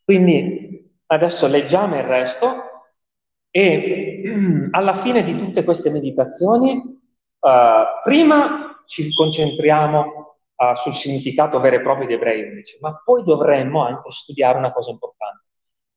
quindi 0.04 0.92
adesso 1.06 1.46
leggiamo 1.46 1.96
il 1.96 2.02
resto 2.02 2.62
e 3.50 4.22
alla 4.72 4.96
fine 4.96 5.22
di 5.22 5.36
tutte 5.36 5.64
queste 5.64 5.90
meditazioni, 5.90 6.72
uh, 6.76 8.02
prima 8.02 8.82
ci 8.86 9.12
concentriamo 9.12 10.00
uh, 10.54 10.74
sul 10.76 10.94
significato 10.94 11.60
vero 11.60 11.76
e 11.76 11.82
proprio 11.82 12.06
di 12.06 12.14
Ebrei 12.14 12.42
11, 12.42 12.78
ma 12.80 13.00
poi 13.04 13.22
dovremmo 13.22 13.84
anche 13.84 14.10
studiare 14.10 14.58
una 14.58 14.72
cosa 14.72 14.90
importante, 14.90 15.44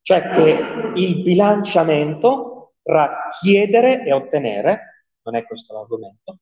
cioè 0.01 0.29
che 0.29 0.91
il 0.95 1.23
bilanciamento 1.23 2.56
tra 2.87 3.27
chiedere 3.41 4.05
e 4.05 4.13
ottenere, 4.13 5.07
non 5.23 5.35
è 5.35 5.45
questo 5.45 5.73
l'argomento, 5.73 6.37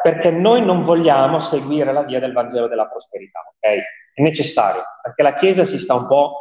perché 0.00 0.30
noi 0.30 0.64
non 0.64 0.84
vogliamo 0.84 1.40
seguire 1.40 1.92
la 1.92 2.04
via 2.04 2.20
del 2.20 2.32
Vangelo 2.32 2.68
della 2.68 2.86
prosperità, 2.86 3.40
ok? 3.40 3.76
È 4.14 4.22
necessario, 4.22 4.82
perché 5.02 5.22
la 5.24 5.34
Chiesa 5.34 5.64
si 5.64 5.80
sta 5.80 5.94
un 5.94 6.06
po' 6.06 6.32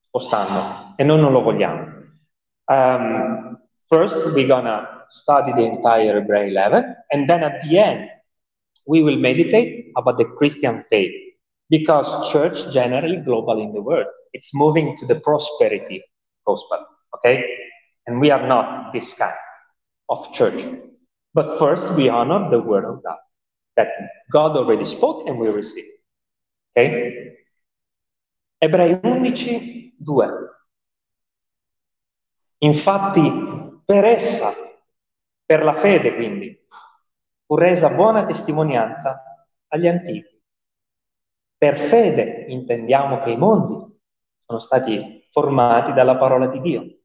spostando 0.00 0.94
e 0.96 1.04
noi 1.04 1.20
non 1.20 1.30
lo 1.30 1.42
vogliamo. 1.42 1.98
Um, 2.64 3.60
first, 3.86 4.24
we're 4.32 4.46
gonna 4.46 5.04
study 5.10 5.52
the 5.52 5.62
entire 5.62 6.16
Hebrew 6.16 6.48
11, 6.48 7.04
and 7.10 7.28
then 7.28 7.42
at 7.42 7.60
the 7.60 7.78
end, 7.78 8.08
we 8.86 9.02
will 9.02 9.18
meditate 9.18 9.90
about 9.96 10.16
the 10.16 10.24
Christian 10.38 10.86
faith, 10.88 11.12
because 11.68 12.32
church 12.32 12.72
generally 12.72 13.20
global 13.22 13.60
in 13.60 13.74
the 13.74 13.82
world, 13.82 14.06
it's 14.32 14.54
moving 14.54 14.96
to 14.96 15.04
the 15.04 15.16
prosperity 15.16 16.02
gospel, 16.46 16.78
okay? 17.14 17.44
And 18.10 18.18
we 18.18 18.32
are 18.32 18.44
not 18.44 18.90
this 18.90 19.14
kind 19.14 19.38
of 20.08 20.32
church. 20.32 20.66
But 21.32 21.58
first, 21.58 21.94
we 21.94 22.08
honor 22.08 22.50
the 22.50 22.58
word 22.58 22.84
of 22.84 23.04
God 23.04 23.22
that 23.76 23.86
God 24.32 24.56
already 24.56 24.84
spoke 24.84 25.28
and 25.28 25.38
we 25.38 25.48
receive. 25.48 25.86
Ok? 26.74 27.38
Ebrei 28.58 28.98
11, 29.00 29.94
2. 30.02 30.26
Infatti, 32.58 33.22
per 33.84 34.04
essa, 34.04 34.52
per 35.46 35.62
la 35.62 35.72
fede 35.72 36.16
quindi, 36.16 36.66
fu 37.46 37.54
resa 37.54 37.90
buona 37.90 38.26
testimonianza 38.26 39.46
agli 39.68 39.86
antichi. 39.86 40.42
Per 41.56 41.78
fede 41.78 42.46
intendiamo 42.48 43.22
che 43.22 43.30
i 43.30 43.36
mondi 43.36 44.00
sono 44.44 44.58
stati 44.58 45.28
formati 45.30 45.92
dalla 45.92 46.16
parola 46.16 46.48
di 46.48 46.60
Dio 46.60 46.99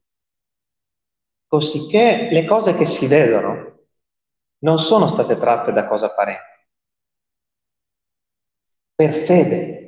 cosicché 1.56 2.28
le 2.30 2.44
cose 2.44 2.74
che 2.74 2.84
si 2.84 3.06
vedono 3.06 3.86
non 4.58 4.78
sono 4.78 5.08
state 5.08 5.38
tratte 5.38 5.72
da 5.72 5.86
cose 5.86 6.04
apparenti. 6.04 6.44
Per 8.94 9.14
fede 9.14 9.82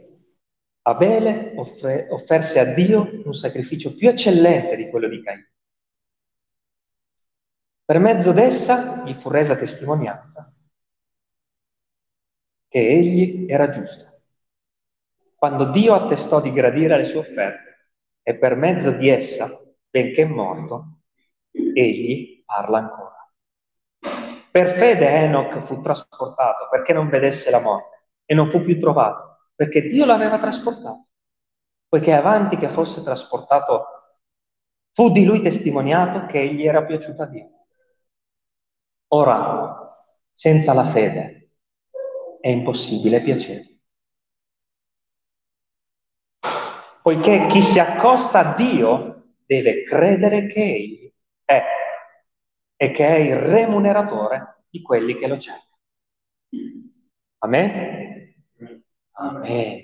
Abele 0.80 1.52
offre, 1.56 2.08
offerse 2.08 2.58
a 2.58 2.72
Dio 2.72 3.20
un 3.22 3.34
sacrificio 3.34 3.94
più 3.94 4.08
eccellente 4.08 4.76
di 4.76 4.88
quello 4.88 5.08
di 5.08 5.22
Caino. 5.22 5.46
Per 7.84 7.98
mezzo 7.98 8.32
d'essa 8.32 9.04
gli 9.04 9.12
fu 9.20 9.28
resa 9.28 9.54
testimonianza 9.54 10.50
che 12.66 12.88
egli 12.88 13.50
era 13.50 13.68
giusto. 13.68 14.22
Quando 15.34 15.70
Dio 15.70 15.92
attestò 15.92 16.40
di 16.40 16.50
gradire 16.50 16.96
le 16.96 17.04
sue 17.04 17.18
offerte 17.18 17.92
e 18.22 18.36
per 18.36 18.56
mezzo 18.56 18.90
di 18.90 19.08
essa, 19.08 19.50
benché 19.90 20.24
morto, 20.24 20.97
egli 21.78 22.42
parla 22.44 22.78
ancora. 22.78 23.30
Per 24.50 24.70
fede 24.70 25.08
Enoch 25.08 25.60
fu 25.60 25.80
trasportato 25.80 26.68
perché 26.70 26.92
non 26.92 27.08
vedesse 27.08 27.50
la 27.50 27.60
morte 27.60 28.10
e 28.24 28.34
non 28.34 28.48
fu 28.48 28.62
più 28.62 28.78
trovato 28.78 29.28
perché 29.58 29.88
Dio 29.88 30.04
l'aveva 30.04 30.38
trasportato, 30.38 31.08
poiché 31.88 32.12
avanti 32.12 32.56
che 32.56 32.68
fosse 32.68 33.02
trasportato 33.02 33.86
fu 34.92 35.10
di 35.10 35.24
lui 35.24 35.42
testimoniato 35.42 36.26
che 36.26 36.40
egli 36.40 36.64
era 36.64 36.84
piaciuto 36.84 37.22
a 37.22 37.26
Dio. 37.26 37.66
Ora, 39.08 40.06
senza 40.32 40.72
la 40.74 40.84
fede 40.84 41.54
è 42.40 42.48
impossibile 42.48 43.20
piacere. 43.20 43.80
Poiché 47.02 47.48
chi 47.48 47.60
si 47.60 47.80
accosta 47.80 48.38
a 48.38 48.54
Dio 48.54 49.32
deve 49.44 49.82
credere 49.82 50.46
che 50.46 50.62
egli 50.62 51.07
è 51.48 51.64
e 52.76 52.90
che 52.92 53.06
è 53.06 53.16
il 53.16 53.36
remuneratore 53.36 54.64
di 54.68 54.82
quelli 54.82 55.16
che 55.16 55.26
lo 55.26 55.38
cercano. 55.38 55.78
Amen? 57.38 58.34
Amen. 59.12 59.80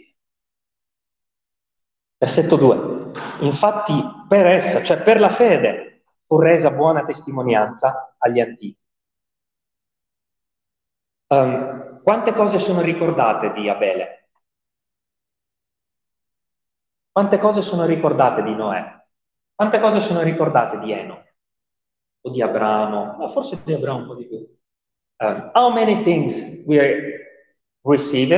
Versetto 2.19 2.57
2. 2.57 3.13
Infatti 3.41 3.95
per 4.29 4.47
essa, 4.47 4.83
cioè 4.83 5.03
per 5.03 5.19
la 5.19 5.31
fede, 5.31 6.05
fu 6.27 6.39
resa 6.39 6.71
buona 6.71 7.05
testimonianza 7.05 8.15
agli 8.19 8.41
antichi. 8.41 8.79
Um, 11.29 12.03
quante 12.03 12.33
cose 12.33 12.59
sono 12.59 12.81
ricordate 12.83 13.53
di 13.53 13.69
Abele? 13.69 14.29
Quante 17.11 17.39
cose 17.39 17.63
sono 17.63 17.87
ricordate 17.87 18.43
di 18.43 18.55
Noè? 18.55 19.03
Quante 19.55 19.81
cose 19.81 20.01
sono 20.01 20.21
ricordate 20.21 20.79
di 20.79 20.93
Eno? 20.93 21.24
O 22.27 22.31
di 22.31 22.41
Abramo? 22.41 23.17
No, 23.19 23.31
forse 23.33 23.61
di 23.65 23.73
Abramo 23.73 24.01
un 24.01 24.07
po' 24.07 24.15
di 24.15 24.25
più. 24.25 24.39
Um, 25.21 25.51
how 25.55 25.71
many 25.73 26.03
things 26.03 26.65
we 26.67 26.79
received 27.85 28.33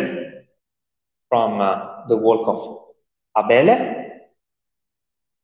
from 1.28 1.60
uh, 1.60 2.06
the 2.08 2.16
work 2.16 2.46
of 2.46 2.92
Abele, 3.36 4.10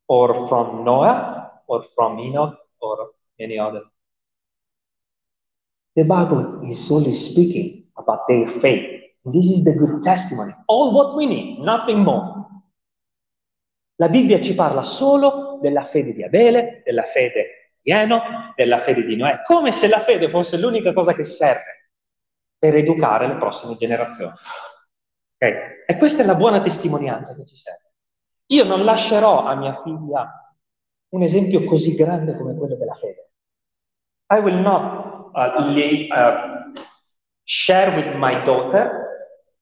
or 0.09 0.49
from 0.49 0.85
Noah, 0.85 1.63
or 1.67 1.85
from 1.95 2.19
Enoch, 2.19 2.57
or 2.81 3.13
any 3.39 3.59
other. 3.59 3.83
The 5.95 6.05
Bible 6.05 6.63
is 6.65 6.91
only 6.91 7.13
speaking 7.13 7.85
about 7.97 8.27
their 8.29 8.49
faith. 8.49 9.03
This 9.25 9.47
is 9.47 9.65
the 9.65 9.73
good 9.73 10.03
testimony. 10.03 10.55
All 10.67 10.93
what 10.93 11.17
we 11.17 11.27
need, 11.27 11.61
nothing 11.61 11.99
more. 11.99 12.41
La 13.97 14.09
Bibbia 14.09 14.41
ci 14.41 14.55
parla 14.55 14.83
solo 14.83 15.59
della 15.61 15.85
fede 15.85 16.13
di 16.13 16.25
Abele, 16.25 16.83
della 16.85 17.05
fede 17.05 17.62
di 17.83 17.91
Eno, 17.91 18.53
della 18.55 18.79
fede 18.79 19.05
di 19.05 19.17
Noè, 19.17 19.43
come 19.43 19.73
se 19.73 19.89
la 19.89 20.01
fede 20.01 20.31
fosse 20.31 20.57
l'unica 20.57 20.93
cosa 20.93 21.13
che 21.13 21.25
serve 21.25 21.91
per 22.59 22.77
educare 22.77 23.27
le 23.27 23.37
prossime 23.37 23.77
generazioni. 23.77 24.35
Okay? 25.35 25.85
E 25.87 25.97
questa 25.97 26.23
è 26.23 26.27
la 26.27 26.37
buona 26.37 26.63
testimonianza 26.63 27.35
che 27.35 27.45
ci 27.45 27.57
serve. 27.57 27.93
Io 28.47 28.65
non 28.65 28.85
lascerò 28.85 29.45
a 29.45 29.57
mia 29.57 29.83
figlia 29.83 30.55
un 31.09 31.23
esempio 31.23 31.65
così 31.65 31.95
grande 31.95 32.37
come 32.37 32.55
quello 32.55 32.77
della 32.77 32.95
fede. 32.95 33.31
I 34.33 34.39
will 34.39 34.61
not 34.61 35.31
uh, 35.35 35.61
lay, 35.73 36.09
uh, 36.09 36.73
share 37.45 37.95
with 37.97 38.15
my 38.17 38.45
daughter 38.45 39.03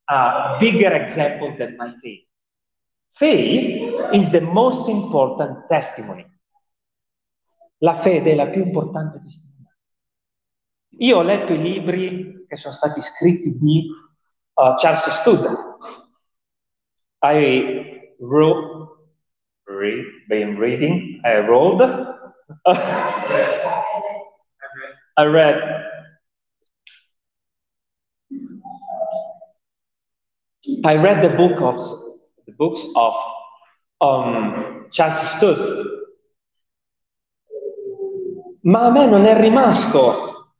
a 0.04 0.56
bigger 0.58 0.92
example 0.92 1.56
than 1.56 1.76
my 1.76 1.92
faith. 2.00 2.26
Faith 3.12 4.12
is 4.12 4.30
the 4.30 4.40
most 4.40 4.88
important 4.88 5.66
testimony. 5.68 6.29
La 7.82 7.94
fede 7.94 8.32
è 8.32 8.34
la 8.34 8.48
più 8.48 8.62
importante 8.62 9.20
testimonianza. 9.22 9.76
Io 10.98 11.16
ho 11.16 11.22
letto 11.22 11.52
i 11.52 11.60
libri 11.60 12.44
che 12.46 12.56
sono 12.56 12.74
stati 12.74 13.00
scritti 13.00 13.56
di 13.56 13.88
uh, 14.54 14.74
Charles 14.76 15.08
Studd, 15.20 15.46
I 17.22 18.14
wrote, 18.18 18.88
read, 19.66 20.04
been 20.28 20.58
reading, 20.58 21.20
I 21.24 21.38
wrote, 21.40 21.80
I 25.16 25.24
read, 25.24 25.84
I 30.84 30.96
read 30.96 31.22
the 31.22 31.30
book 31.36 31.60
of 31.60 31.76
the 32.46 32.52
books 32.52 32.84
of 32.96 33.14
um, 34.00 34.86
Charles 34.90 35.20
Studd, 35.36 35.86
ma 38.62 38.86
a 38.86 38.90
me 38.90 39.06
non 39.06 39.26
è 39.26 39.38
rimasto 39.38 40.54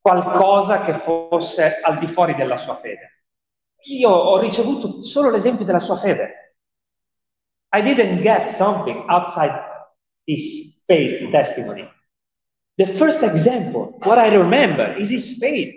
qualcosa 0.00 0.82
che 0.82 0.94
fosse 0.94 1.80
al 1.80 1.98
di 1.98 2.06
fuori 2.06 2.34
della 2.34 2.58
sua 2.58 2.76
fede. 2.76 3.14
io 3.84 4.10
ho 4.10 4.38
ricevuto 4.38 5.02
solo 5.02 5.30
l'esempio 5.30 5.64
della 5.64 5.80
sua 5.80 5.96
fede. 5.96 6.56
I 7.74 7.82
didn't 7.82 8.22
get 8.22 8.56
something 8.56 9.04
outside 9.08 9.52
his 10.26 10.82
faith 10.86 11.30
testimony. 11.30 11.88
The 12.76 12.86
first 12.86 13.22
example, 13.22 13.98
what 14.04 14.18
I 14.18 14.34
remember, 14.34 14.96
is 14.96 15.10
his 15.10 15.36
faith. 15.38 15.74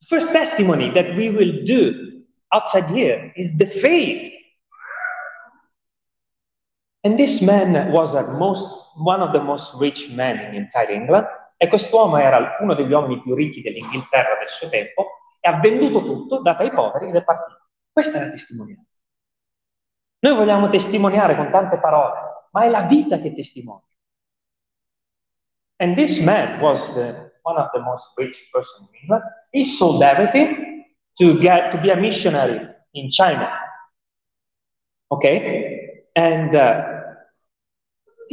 The 0.00 0.06
first 0.06 0.32
testimony 0.32 0.90
that 0.92 1.14
we 1.16 1.30
will 1.30 1.64
do 1.64 2.22
outside 2.52 2.86
here 2.86 3.32
is 3.36 3.56
the 3.56 3.66
faith. 3.66 4.32
And 7.04 7.18
this 7.18 7.40
man 7.42 7.92
was 7.92 8.14
most, 8.38 8.66
one 8.96 9.20
of 9.20 9.32
the 9.32 9.40
most 9.40 9.74
rich 9.78 10.10
men 10.10 10.38
in 10.38 10.54
entire 10.54 10.90
England. 10.90 11.26
E 11.56 11.68
quest'uomo 11.68 12.16
era 12.16 12.56
uno 12.60 12.74
degli 12.74 12.92
uomini 12.92 13.20
più 13.20 13.34
ricchi 13.34 13.62
dell'Inghilterra 13.62 14.38
del 14.38 14.48
suo 14.48 14.68
tempo 14.68 15.12
e 15.40 15.48
ha 15.48 15.60
venduto 15.60 16.02
tutto, 16.02 16.40
dato 16.40 16.62
ai 16.62 16.70
poveri 16.70 17.08
ed 17.08 17.16
è 17.16 17.22
partito. 17.22 17.68
Questa 17.92 18.18
è 18.18 18.24
la 18.24 18.30
testimonianza. 18.30 18.98
Noi 20.20 20.34
vogliamo 20.34 20.70
testimoniare 20.70 21.36
con 21.36 21.50
tante 21.50 21.78
parole, 21.78 22.48
ma 22.50 22.64
è 22.64 22.68
la 22.68 22.82
vita 22.82 23.18
che 23.18 23.34
testimonia. 23.34 23.84
And 25.76 25.94
this 25.96 26.18
man 26.18 26.60
was 26.60 26.82
the, 26.94 27.32
one 27.42 27.58
of 27.58 27.70
the 27.72 27.80
most 27.80 28.12
rich 28.16 28.48
person 28.50 28.88
in 28.90 29.00
England. 29.02 29.24
He 29.50 29.64
sold 29.64 30.02
everything 30.02 30.86
to 31.18 31.38
get 31.38 31.70
to 31.72 31.78
be 31.78 31.90
a 31.90 31.96
missionary 31.96 32.66
in 32.92 33.10
China. 33.10 33.50
Okay? 35.10 36.06
And 36.14 36.54
uh, 36.54 36.93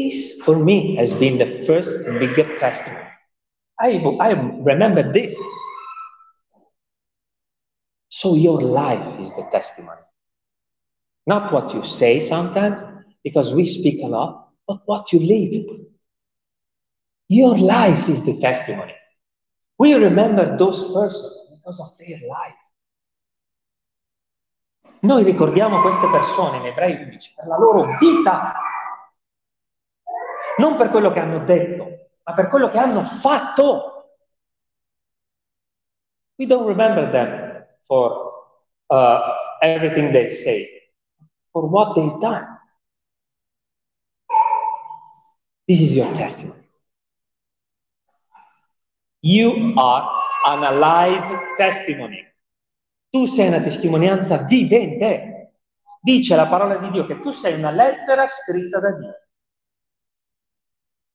this, 0.04 0.42
for 0.42 0.56
me, 0.58 0.96
has 0.96 1.14
been 1.14 1.38
the 1.38 1.64
first 1.66 1.92
and 1.92 2.20
biggest 2.20 2.60
testimony. 2.60 3.08
I, 3.80 3.98
I 4.20 4.32
remember 4.64 5.12
this 5.12 5.34
So 8.12 8.36
your 8.36 8.62
life 8.62 9.20
is 9.20 9.34
the 9.34 9.48
testimony. 9.52 10.02
Not 11.26 11.54
what 11.54 11.74
you 11.74 11.86
say 11.86 12.20
sometimes, 12.20 13.06
because 13.24 13.54
we 13.54 13.66
speak 13.66 14.04
a 14.04 14.08
lot, 14.08 14.50
but 14.68 14.82
what 14.86 15.14
you 15.14 15.20
live. 15.20 15.66
Your 17.30 17.58
life 17.58 18.10
is 18.10 18.22
the 18.24 18.38
testimony. 18.40 18.94
We 19.80 19.94
remember 19.94 20.58
those 20.58 20.94
persons 20.94 21.34
because 21.52 21.80
of 21.80 21.98
their 21.98 22.20
life. 22.28 22.60
Noi 25.04 25.24
ricordiamo 25.24 25.82
queste 25.82 26.08
persone 26.10 26.58
in 26.58 26.66
Ebrei 26.66 26.92
11 26.92 27.34
per 27.36 27.48
la 27.48 27.58
loro 27.58 27.98
vita, 27.98 28.54
non 30.58 30.78
per 30.78 30.90
quello 30.90 31.12
che 31.12 31.20
hanno 31.20 31.44
detto, 31.46 32.10
ma 32.24 32.34
per 32.34 32.48
quello 32.48 32.70
che 32.70 32.78
hanno 32.78 33.06
fatto. 33.06 33.88
We 36.36 36.46
don't 36.46 36.68
remember 36.68 37.10
them 37.12 37.66
for 37.86 38.32
uh, 38.88 39.20
everything 39.62 40.12
they 40.12 40.32
say, 40.32 40.68
for 41.52 41.66
what 41.66 41.94
they've 41.96 42.20
done. 42.20 42.60
This 45.68 45.82
is 45.82 45.94
your 45.94 46.12
testimony. 46.14 46.60
You 49.22 49.74
are 49.78 50.10
an 50.48 50.64
alive 50.64 51.56
testimony. 51.56 52.26
Tu 53.10 53.28
sei 53.28 53.48
una 53.48 53.62
testimonianza 53.62 54.38
vivente. 54.38 55.54
Dice 56.02 56.36
la 56.36 56.48
parola 56.48 56.78
di 56.78 56.90
Dio 56.90 57.06
che 57.06 57.20
tu 57.20 57.32
sei 57.32 57.54
una 57.54 57.70
lettera 57.70 58.26
scritta 58.28 58.80
da 58.80 58.92
Dio. 58.92 59.21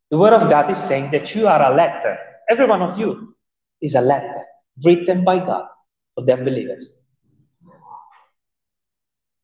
The 0.08 0.16
word 0.16 0.34
of 0.34 0.48
God 0.48 0.70
is 0.70 0.78
saying 0.78 1.10
that 1.10 1.34
you 1.34 1.48
are 1.48 1.62
a 1.62 1.74
letter. 1.74 2.16
Every 2.48 2.66
one 2.66 2.82
of 2.82 2.98
you 2.98 3.36
is 3.80 3.94
a 3.94 4.00
letter 4.00 4.46
written 4.84 5.24
by 5.24 5.38
God 5.38 5.66
for 6.14 6.24
the 6.24 6.32
unbelievers. 6.32 6.92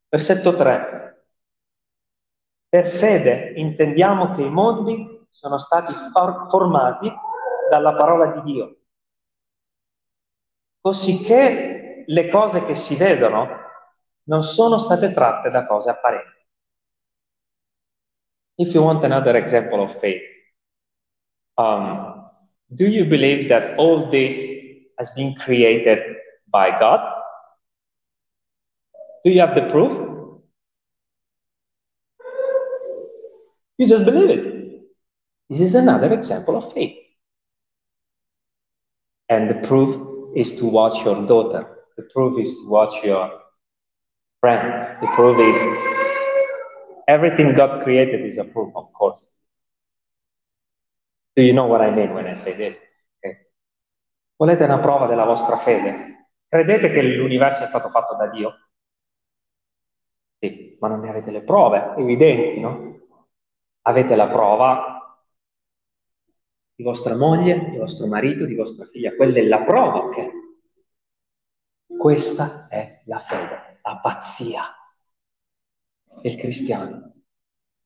Versetto 0.09 0.55
3. 0.55 1.01
Per 2.69 2.89
fede 2.89 3.53
intendiamo 3.57 4.35
che 4.35 4.43
i 4.43 4.51
mondi 4.51 5.27
sono 5.29 5.59
stati 5.59 5.93
for- 6.13 6.47
formati 6.49 7.13
dalla 7.69 7.95
parola 7.95 8.33
di 8.33 8.53
Dio, 8.53 8.77
cosicché 10.81 12.05
le 12.07 12.29
cose 12.29 12.65
che 12.65 12.75
si 12.75 12.97
vedono 12.97 13.49
non 14.25 14.43
sono 14.43 14.79
state 14.79 15.13
tratte 15.13 15.51
da 15.51 15.67
cose 15.67 15.91
apparenti. 15.91 16.47
If 18.57 18.75
you 18.75 18.85
want 18.85 19.03
another 19.05 19.35
example 19.37 19.81
of 19.81 19.99
faith, 19.99 20.32
um, 21.59 22.25
do 22.75 22.87
you 22.87 23.05
believe 23.05 23.49
that 23.49 23.79
all 23.79 24.11
this 24.11 24.37
has 24.99 25.11
been 25.11 25.35
created 25.35 25.99
by 26.51 26.71
God? 26.71 27.01
Do 29.25 29.31
you 29.31 29.41
have 29.41 29.55
the 29.55 29.71
proof? 29.71 30.09
You 33.79 33.89
just 33.89 34.05
believe 34.05 34.31
it. 34.31 34.83
This 35.51 35.61
is 35.61 35.75
another 35.75 36.13
example 36.13 36.57
of 36.57 36.73
faith. 36.73 36.97
And 39.29 39.51
the 39.51 39.67
proof 39.67 40.37
is 40.37 40.53
to 40.59 40.67
watch 40.67 41.05
your 41.05 41.27
daughter. 41.27 41.67
The 41.97 42.05
proof 42.15 42.39
is 42.39 42.55
to 42.55 42.69
watch 42.69 43.05
your 43.05 43.31
friend. 44.41 44.97
The 45.01 45.07
proof 45.09 45.39
is 45.39 45.63
everything 47.09 47.55
God 47.55 47.83
created 47.85 48.25
is 48.25 48.39
a 48.39 48.45
proof, 48.45 48.73
of 48.75 48.93
course. 48.93 49.21
Do 51.35 51.43
you 51.43 51.53
know 51.53 51.67
what 51.67 51.81
I 51.81 51.91
mean 51.91 52.13
when 52.13 52.27
I 52.27 52.37
say 52.37 52.55
this? 52.55 52.79
Okay. 53.19 53.51
Volete 54.37 54.65
una 54.65 54.79
prova 54.79 55.07
della 55.07 55.25
vostra 55.25 55.57
fede? 55.57 56.29
Credete 56.49 56.91
che 56.91 57.03
l'universo 57.03 57.65
è 57.65 57.67
stato 57.67 57.89
fatto 57.91 58.15
da 58.17 58.29
Dio? 58.29 58.69
Sì, 60.39 60.77
ma 60.81 60.89
non 60.89 61.01
ne 61.01 61.09
avete 61.09 61.31
le 61.31 61.43
prove 61.43 61.95
evidenti, 61.97 62.61
no? 62.61 63.01
Avete 63.83 64.15
la 64.15 64.29
prova 64.29 65.21
di 66.75 66.83
vostra 66.83 67.17
moglie, 67.17 67.71
di 67.71 67.77
vostro 67.79 68.07
marito, 68.07 68.45
di 68.45 68.55
vostra 68.55 68.85
figlia. 68.85 69.15
Quella 69.15 69.39
è 69.39 69.43
la 69.43 69.63
prova, 69.63 69.99
ok? 70.05 70.31
Questa 71.97 72.67
è 72.69 73.03
la 73.05 73.19
fede, 73.19 73.79
la 73.83 73.99
pazzia 74.03 74.77
il 76.23 76.37
cristiano. 76.37 77.13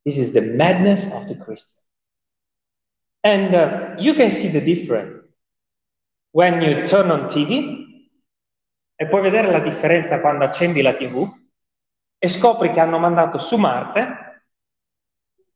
This 0.05 0.19
is 0.19 0.33
the 0.33 0.41
madness 0.41 1.11
of 1.13 1.27
the 1.27 1.37
Christian. 1.37 1.83
And 3.27 3.57
uh, 3.57 3.97
you 3.99 4.15
can 4.15 4.31
see 4.31 4.47
the 4.47 4.61
difference 4.61 5.27
when 6.31 6.63
you 6.63 6.87
turn 6.87 7.11
on 7.11 7.27
TV 7.29 7.85
e 8.95 9.07
puoi 9.09 9.21
vedere 9.21 9.51
la 9.51 9.59
differenza 9.59 10.21
quando 10.21 10.45
accendi 10.45 10.81
la 10.81 10.95
TV 10.95 11.27
e 12.19 12.29
scopri 12.29 12.71
che 12.71 12.79
hanno 12.79 13.01
mandato 13.01 13.39
su 13.39 13.57
Marte 13.57 14.45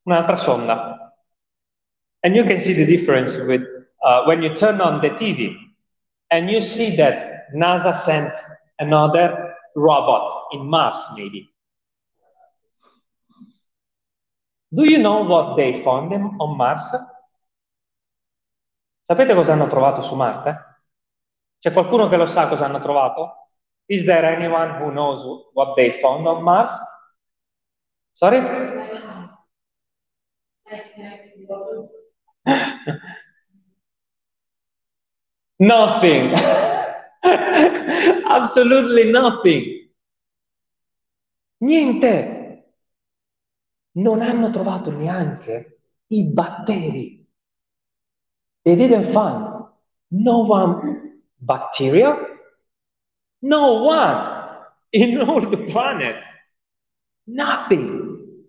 un'altra 0.03 0.37
sonda. 0.37 1.15
And 2.23 2.35
you 2.35 2.45
can 2.45 2.59
see 2.59 2.75
the 2.75 2.85
difference 2.85 3.37
with 3.37 3.63
uh, 4.03 4.25
when 4.27 4.43
you 4.43 4.53
turn 4.53 4.81
on 4.81 5.01
the 5.01 5.11
TV 5.11 5.55
and 6.33 6.51
you 6.51 6.61
see 6.61 6.97
that 6.97 7.53
NASA 7.55 7.95
sent 7.95 8.33
another 8.79 9.55
robot 9.77 10.49
in 10.51 10.67
Mars, 10.67 10.99
maybe. 11.15 11.49
Do 14.73 14.85
you 14.91 14.99
know 14.99 15.23
what 15.23 15.57
they 15.57 15.81
found 15.85 16.13
on 16.13 16.57
Mars? 16.57 16.83
Sapete 19.11 19.35
cosa 19.35 19.55
hanno 19.55 19.67
trovato 19.67 20.03
su 20.03 20.15
Marte? 20.15 20.85
C'è 21.59 21.73
qualcuno 21.73 22.09
che 22.09 22.17
lo 22.17 22.27
sa 22.27 22.47
cosa 22.47 22.67
hanno 22.67 22.79
trovato? 22.79 23.49
Is 23.87 24.05
there 24.05 24.25
anyone 24.25 24.81
who 24.81 24.93
knows 24.93 25.51
what 25.53 25.75
they 25.75 25.91
found 25.91 26.29
on 26.29 26.45
Mars? 26.45 26.71
Sorry? 28.13 28.39
nothing. 35.59 36.33
Absolutely 38.29 39.11
nothing. 39.11 39.91
Niente 41.65 42.77
non 43.95 44.23
hanno 44.23 44.51
trovato 44.51 44.93
neanche 44.93 45.81
i 46.07 46.31
batteri. 46.31 47.20
They 48.65 48.77
didn't 48.77 49.13
find 49.13 49.65
no 50.11 50.39
one 50.41 51.21
bacteria, 51.41 52.17
no 53.43 53.83
one 53.83 54.41
in 54.93 55.21
all 55.21 55.41
the 55.41 55.67
planet. 55.69 56.17
Nothing. 57.27 58.45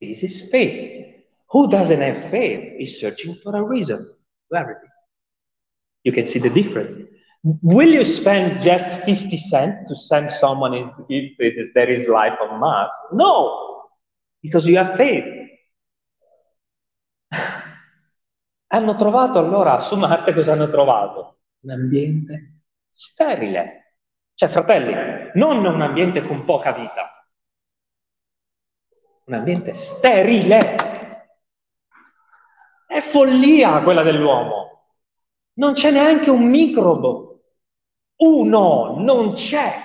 This 0.00 0.22
is 0.22 0.50
faith. 0.50 1.14
Who 1.50 1.70
doesn't 1.70 2.00
have 2.00 2.30
faith 2.30 2.74
is 2.80 3.00
searching 3.00 3.36
for 3.36 3.56
a 3.56 3.62
reason 3.62 3.98
to 4.50 4.58
everything. 4.58 4.90
You 6.04 6.12
can 6.12 6.26
see 6.26 6.38
the 6.38 6.50
difference. 6.50 6.94
Will 7.62 7.88
you 7.88 8.04
spend 8.04 8.60
just 8.62 9.04
50 9.04 9.36
cents 9.38 9.88
to 9.88 9.94
send 9.94 10.30
someone 10.30 10.74
if 10.74 10.88
is, 11.38 11.68
there 11.74 11.90
is 11.90 12.08
life 12.08 12.36
on 12.42 12.58
Mars? 12.58 12.92
No, 13.12 13.84
because 14.42 14.66
you 14.66 14.76
have 14.76 14.96
faith. 14.96 15.24
Hanno 18.68 18.96
trovato 18.96 19.38
allora 19.38 19.80
su 19.80 19.96
Marte 19.96 20.34
cosa 20.34 20.52
hanno 20.52 20.68
trovato? 20.68 21.38
Un 21.60 21.70
ambiente 21.70 22.62
sterile. 22.90 23.98
Cioè, 24.34 24.48
fratelli, 24.48 25.30
non 25.34 25.64
un 25.64 25.80
ambiente 25.80 26.22
con 26.22 26.44
poca 26.44 26.72
vita, 26.72 27.26
un 29.26 29.34
ambiente 29.34 29.74
sterile. 29.74 30.76
È 32.86 33.00
follia 33.00 33.82
quella 33.82 34.02
dell'uomo. 34.02 34.92
Non 35.54 35.72
c'è 35.72 35.90
neanche 35.90 36.30
un 36.30 36.44
microbo. 36.44 37.40
Uno 38.16 38.96
non 38.98 39.34
c'è. 39.34 39.84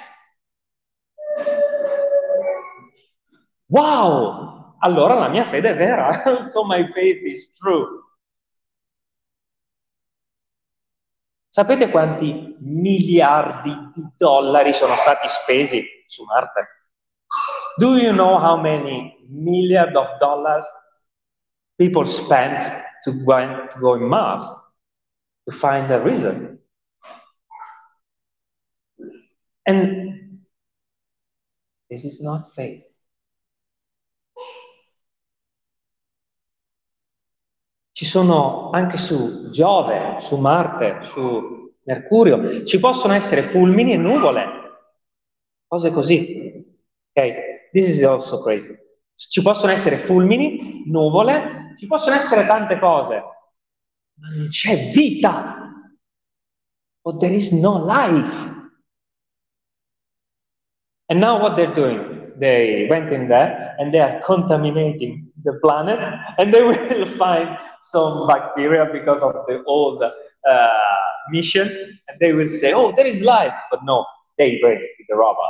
Wow! 3.67 4.75
Allora 4.79 5.13
la 5.15 5.29
mia 5.29 5.45
fede 5.45 5.69
è 5.71 5.75
vera. 5.75 6.43
so 6.49 6.65
my 6.65 6.91
faith 6.91 7.23
is 7.25 7.53
true. 7.57 7.87
Sapete 11.51 11.89
quanti 11.89 12.55
miliardi 12.59 13.75
di 13.93 14.07
dollari 14.15 14.71
sono 14.71 14.93
stati 14.93 15.27
spesi 15.27 15.83
su 16.07 16.23
Marte? 16.23 16.87
Do 17.75 17.97
you 17.97 18.13
know 18.13 18.39
how 18.39 18.55
many 18.55 19.27
milliards 19.27 19.93
of 19.97 20.17
dollars 20.19 20.65
people 21.75 22.05
spent 22.05 22.63
to 23.03 23.11
go, 23.25 23.67
to 23.67 23.79
go 23.81 23.95
in 23.95 24.07
Mars 24.07 24.45
to 25.43 25.51
find 25.51 25.91
a 25.91 25.99
reason? 25.99 26.57
And 29.65 30.39
this 31.89 32.05
is 32.05 32.21
not 32.21 32.53
faith. 32.55 32.90
Ci 38.01 38.07
sono 38.07 38.71
anche 38.71 38.97
su 38.97 39.51
Giove, 39.51 40.21
su 40.21 40.35
Marte, 40.37 41.03
su 41.03 41.71
Mercurio, 41.83 42.65
ci 42.65 42.79
possono 42.79 43.13
essere 43.13 43.43
fulmini 43.43 43.93
e 43.93 43.97
nuvole, 43.97 44.45
cose 45.67 45.91
così. 45.91 46.65
Ok, 47.13 47.69
this 47.71 47.87
is 47.87 48.01
also 48.01 48.41
crazy. 48.41 48.75
Ci 49.13 49.43
possono 49.43 49.71
essere 49.71 49.97
fulmini, 49.97 50.81
nuvole, 50.87 51.75
ci 51.77 51.85
possono 51.85 52.15
essere 52.15 52.47
tante 52.47 52.79
cose, 52.79 53.23
ma 54.15 54.29
non 54.35 54.47
c'è 54.47 54.89
vita. 54.89 55.71
Or 57.03 57.17
there 57.17 57.35
is 57.35 57.51
no 57.51 57.85
life. 57.85 58.33
And 61.05 61.19
now 61.19 61.39
what 61.39 61.55
they're 61.55 61.71
doing, 61.71 62.33
they 62.39 62.87
went 62.89 63.11
in 63.11 63.27
there 63.27 63.75
and 63.77 63.91
they 63.91 63.99
are 63.99 64.19
contaminating 64.21 65.30
the 65.43 65.59
planet 65.61 65.99
and 66.37 66.53
they 66.53 66.61
will 66.69 67.07
find 67.17 67.57
some 67.81 68.27
bacteria 68.27 68.89
because 68.91 69.21
of 69.21 69.45
the 69.47 69.63
old 69.65 70.03
uh, 70.03 70.67
mission 71.29 71.67
and 72.07 72.19
they 72.19 72.33
will 72.33 72.47
say, 72.47 72.73
oh, 72.73 72.91
there 72.93 73.07
is 73.07 73.21
life. 73.21 73.53
But 73.69 73.83
no, 73.83 74.05
they 74.37 74.59
break 74.59 74.81
the 75.07 75.15
robot. 75.15 75.49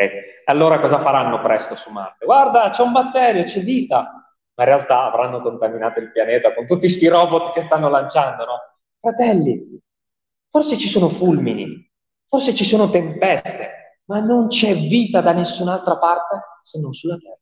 Okay. 0.00 0.22
Allora 0.46 0.78
cosa 0.80 1.00
faranno 1.00 1.42
presto 1.42 1.74
su 1.74 1.90
Marte? 1.90 2.24
Guarda, 2.24 2.70
c'è 2.70 2.82
un 2.82 2.92
batterio, 2.92 3.44
c'è 3.44 3.60
vita. 3.60 4.12
Ma 4.54 4.64
in 4.64 4.70
realtà 4.70 5.04
avranno 5.04 5.40
contaminato 5.40 6.00
il 6.00 6.10
pianeta 6.10 6.54
con 6.54 6.66
tutti 6.66 6.86
questi 6.86 7.06
robot 7.06 7.52
che 7.52 7.62
stanno 7.62 7.88
lanciando, 7.88 8.44
no? 8.44 8.58
Fratelli, 9.00 9.80
forse 10.48 10.76
ci 10.76 10.88
sono 10.88 11.08
fulmini, 11.08 11.88
Forse 12.28 12.54
ci 12.54 12.64
sono 12.64 12.90
tempeste, 12.90 14.02
ma 14.04 14.20
non 14.20 14.48
c'è 14.48 14.74
vita 14.74 15.22
da 15.22 15.32
nessun'altra 15.32 15.96
parte 15.96 16.40
se 16.62 16.78
non 16.78 16.92
sulla 16.92 17.16
terra. 17.16 17.38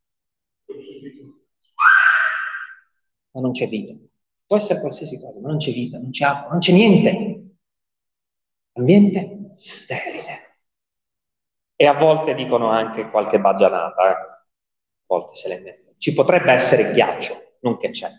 Ma 3.33 3.41
non 3.41 3.53
c'è 3.53 3.69
vita. 3.69 3.95
Può 4.47 4.57
essere 4.57 4.81
qualsiasi 4.81 5.21
cosa, 5.21 5.41
ma 5.41 5.49
non 5.49 5.59
c'è 5.59 5.73
vita, 5.73 5.99
non 5.99 6.11
c'è 6.11 6.25
acqua, 6.25 6.51
non 6.51 6.61
c'è 6.61 6.73
niente. 6.73 7.57
Ambiente 8.73 9.53
sterile. 9.55 10.61
E 11.77 11.87
a 11.87 11.93
volte 11.95 12.35
dicono 12.35 12.71
anche 12.71 13.11
qualche 13.11 13.39
baggianata, 13.41 14.09
eh? 14.09 14.13
a 14.13 14.45
volte 15.07 15.35
se 15.35 15.49
le 15.49 15.61
mettono. 15.61 15.95
Ci 15.99 16.15
potrebbe 16.15 16.53
essere 16.53 16.93
ghiaccio, 16.93 17.57
non 17.61 17.77
che 17.77 17.91
c'è, 17.91 18.11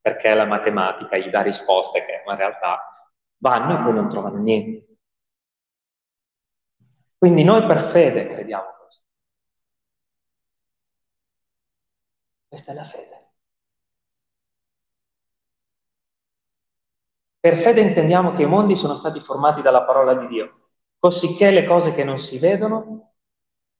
perché 0.00 0.32
la 0.34 0.46
matematica 0.46 1.16
gli 1.18 1.28
dà 1.28 1.42
risposte 1.42 2.04
che 2.04 2.22
in 2.26 2.36
realtà 2.36 3.12
vanno 3.38 3.80
e 3.80 3.82
poi 3.82 3.92
non 3.94 4.08
trovano 4.08 4.38
niente. 4.38 4.86
Quindi 7.18 7.44
noi 7.44 7.66
per 7.66 7.90
fede 7.92 8.26
crediamo 8.26 8.64
questo. 8.78 9.04
Questa 12.50 12.72
è 12.72 12.74
la 12.74 12.84
fede. 12.84 13.28
Per 17.38 17.56
fede 17.58 17.80
intendiamo 17.80 18.32
che 18.32 18.42
i 18.42 18.46
mondi 18.46 18.74
sono 18.74 18.96
stati 18.96 19.20
formati 19.20 19.62
dalla 19.62 19.84
parola 19.84 20.14
di 20.14 20.26
Dio, 20.26 20.70
cosicché 20.98 21.52
le 21.52 21.64
cose 21.64 21.92
che 21.92 22.02
non 22.02 22.18
si 22.18 22.40
vedono 22.40 23.12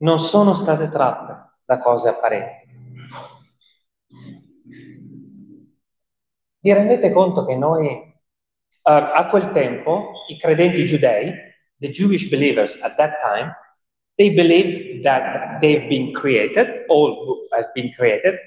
non 0.02 0.20
sono 0.20 0.54
state 0.54 0.88
tratte 0.88 1.59
da 1.64 1.78
cose 1.80 2.11
apparenti. 2.11 2.68
Vi 6.61 6.72
rendete 6.72 7.11
conto 7.11 7.44
che 7.44 7.56
noi, 7.56 7.88
uh, 7.88 8.80
a 8.83 9.26
quel 9.28 9.50
tempo, 9.50 10.12
i 10.28 10.38
credenti 10.38 10.87
giudei, 10.87 11.33
the 11.78 11.90
Jewish 11.90 12.28
believers 12.28 12.78
at 12.83 12.94
that 12.94 13.18
time, 13.20 13.52
they 14.14 14.33
believed 14.33 15.02
that 15.02 15.59
they've 15.59 15.88
been 15.88 16.12
created, 16.12 16.85
all 16.87 17.48
have 17.50 17.72
been 17.74 17.92
created 17.92 18.38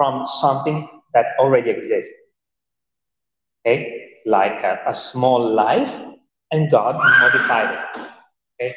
from 0.00 0.24
something 0.40 0.88
that 1.12 1.36
already 1.38 1.68
exists. 1.68 2.16
Okay? 3.60 4.00
like 4.24 4.62
a, 4.62 4.82
a 4.86 4.94
small 4.94 5.52
life, 5.54 5.92
and 6.50 6.70
God 6.70 6.96
modified 6.96 7.70
it. 7.74 8.00
Okay? 8.54 8.74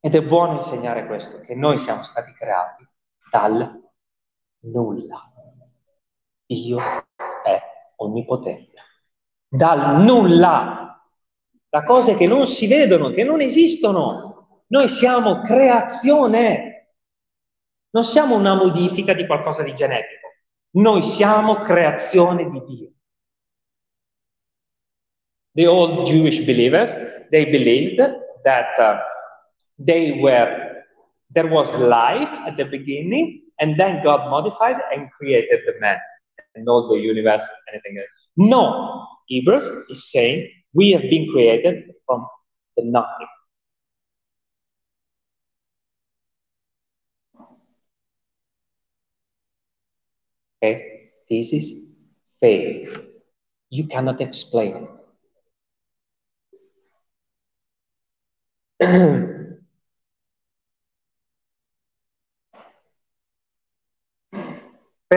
Ed 0.00 0.14
è 0.14 0.22
buono 0.22 0.56
insegnare 0.56 1.06
questo, 1.06 1.40
che 1.40 1.54
noi 1.54 1.78
siamo 1.78 2.02
stati 2.02 2.32
creati 2.32 2.86
dal 3.30 3.80
nulla. 4.60 5.32
Dio 6.46 6.78
è 6.78 7.60
onnipotente. 7.96 8.80
Dal 9.48 10.02
nulla, 10.02 11.02
da 11.68 11.82
cose 11.84 12.14
che 12.16 12.26
non 12.26 12.46
si 12.46 12.66
vedono, 12.66 13.10
che 13.10 13.22
non 13.22 13.40
esistono. 13.40 14.64
Noi 14.68 14.88
siamo 14.88 15.42
creazione, 15.42 16.71
non 17.92 18.04
siamo 18.04 18.36
una 18.36 18.54
modifica 18.54 19.14
di 19.14 19.26
qualcosa 19.26 19.62
di 19.62 19.74
genetico. 19.74 20.28
Noi 20.72 21.02
siamo 21.02 21.56
creazione 21.56 22.48
di 22.50 22.62
Dio. 22.64 22.92
the 25.54 25.66
old 25.66 26.06
Jewish 26.06 26.40
believers, 26.40 26.90
they 27.30 27.44
believed 27.44 28.00
that 28.44 28.78
uh, 28.78 29.00
they 29.78 30.20
were, 30.20 30.82
there 31.30 31.46
was 31.46 31.72
life 31.76 32.30
at 32.46 32.56
the 32.56 32.64
beginning, 32.64 33.42
and 33.60 33.78
then 33.78 34.02
God 34.02 34.30
modified 34.30 34.76
and 34.94 35.10
created 35.12 35.60
the 35.66 35.74
man 35.80 35.98
and 36.54 36.68
all 36.68 36.88
the 36.88 37.00
universe, 37.00 37.42
anything 37.72 37.98
else. 37.98 38.08
No, 38.36 39.06
Hebrews 39.26 39.86
is 39.90 40.10
saying 40.10 40.50
we 40.72 40.90
have 40.92 41.02
been 41.02 41.30
created 41.30 41.84
from 42.06 42.26
the 42.76 42.84
nothing. 42.84 43.28
Okay, 50.62 51.10
this 51.28 51.52
is 51.52 51.74
faith. 52.38 52.96
You 53.68 53.88
cannot 53.88 54.20
explain. 54.20 54.86
Per 58.78 59.58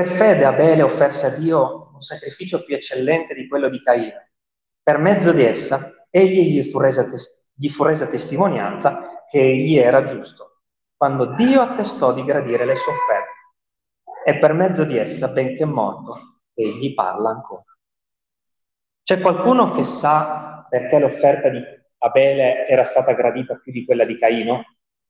fede 0.08 0.45
Abele 0.45 0.81
offerse 0.81 1.27
a 1.27 1.29
Dio 1.29 1.91
un 1.93 2.01
sacrificio 2.01 2.63
più 2.63 2.75
eccellente 2.75 3.36
di 3.36 3.47
quello 3.47 3.69
di 3.69 3.79
Caino. 3.81 4.29
Per 4.81 4.97
mezzo 4.97 5.31
di 5.31 5.43
essa, 5.43 6.08
egli 6.10 6.60
gli 6.60 6.71
fu 6.71 6.79
resa, 6.79 7.05
tes- 7.05 7.51
gli 7.53 7.69
fu 7.69 7.84
resa 7.84 8.08
testimonianza 8.08 9.23
che 9.29 9.41
egli 9.41 9.77
era 9.77 10.05
giusto, 10.05 10.62
quando 10.97 11.36
Dio 11.36 11.62
attestò 11.62 12.13
di 12.13 12.23
gradire 12.23 12.65
le 12.65 12.75
sue 12.75 12.93
offerte. 12.93 13.35
E 14.28 14.40
per 14.40 14.54
mezzo 14.54 14.86
di 14.86 14.98
essa, 14.98 15.28
benché 15.28 15.66
morto, 15.66 16.40
egli 16.56 16.96
parla 16.96 17.30
ancora. 17.30 17.78
C'è 19.04 19.22
qualcuno 19.22 19.70
che 19.70 19.84
sa 19.84 20.66
perché 20.68 20.98
l'offerta 20.98 21.50
di 21.50 21.62
Abele 22.00 22.68
era 22.68 22.86
stata 22.86 23.14
gradita 23.14 23.54
più 23.58 23.72
di 23.72 23.86
quella 23.86 24.04
di 24.04 24.18
Caino? 24.18 24.64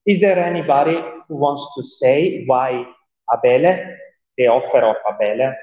Is 0.04 0.20
there 0.20 0.44
anybody 0.44 0.96
who 1.30 1.38
wants 1.38 1.74
to 1.76 1.84
say 1.84 2.44
why 2.46 2.86
Abele, 3.32 3.96
the 4.36 4.50
offer 4.50 4.84
of 4.84 4.98
Abele, 5.10 5.56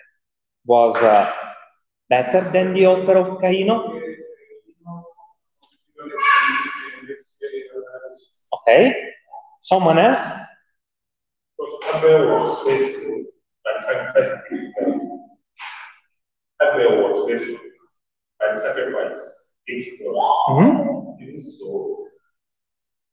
was 0.65 0.97
uh, 1.03 1.27
better 2.07 2.51
than 2.53 2.73
the 2.73 2.87
offer 2.87 3.19
of 3.19 3.39
Caino? 3.39 4.01
Okay, 8.49 8.95
someone 9.61 9.99
else? 9.99 10.23
Because 11.59 11.97
Abel 11.97 12.29
was 12.33 12.63
faithful 12.65 13.32
and 13.89 14.27
sacrificed 14.27 14.33
Abel 16.63 17.03
was 17.03 17.31
faithful 17.31 17.59
and 18.41 18.61
sacrificed 18.61 19.39
Mm-hmm. 19.69 21.23
Even 21.23 21.41
so, 21.41 22.07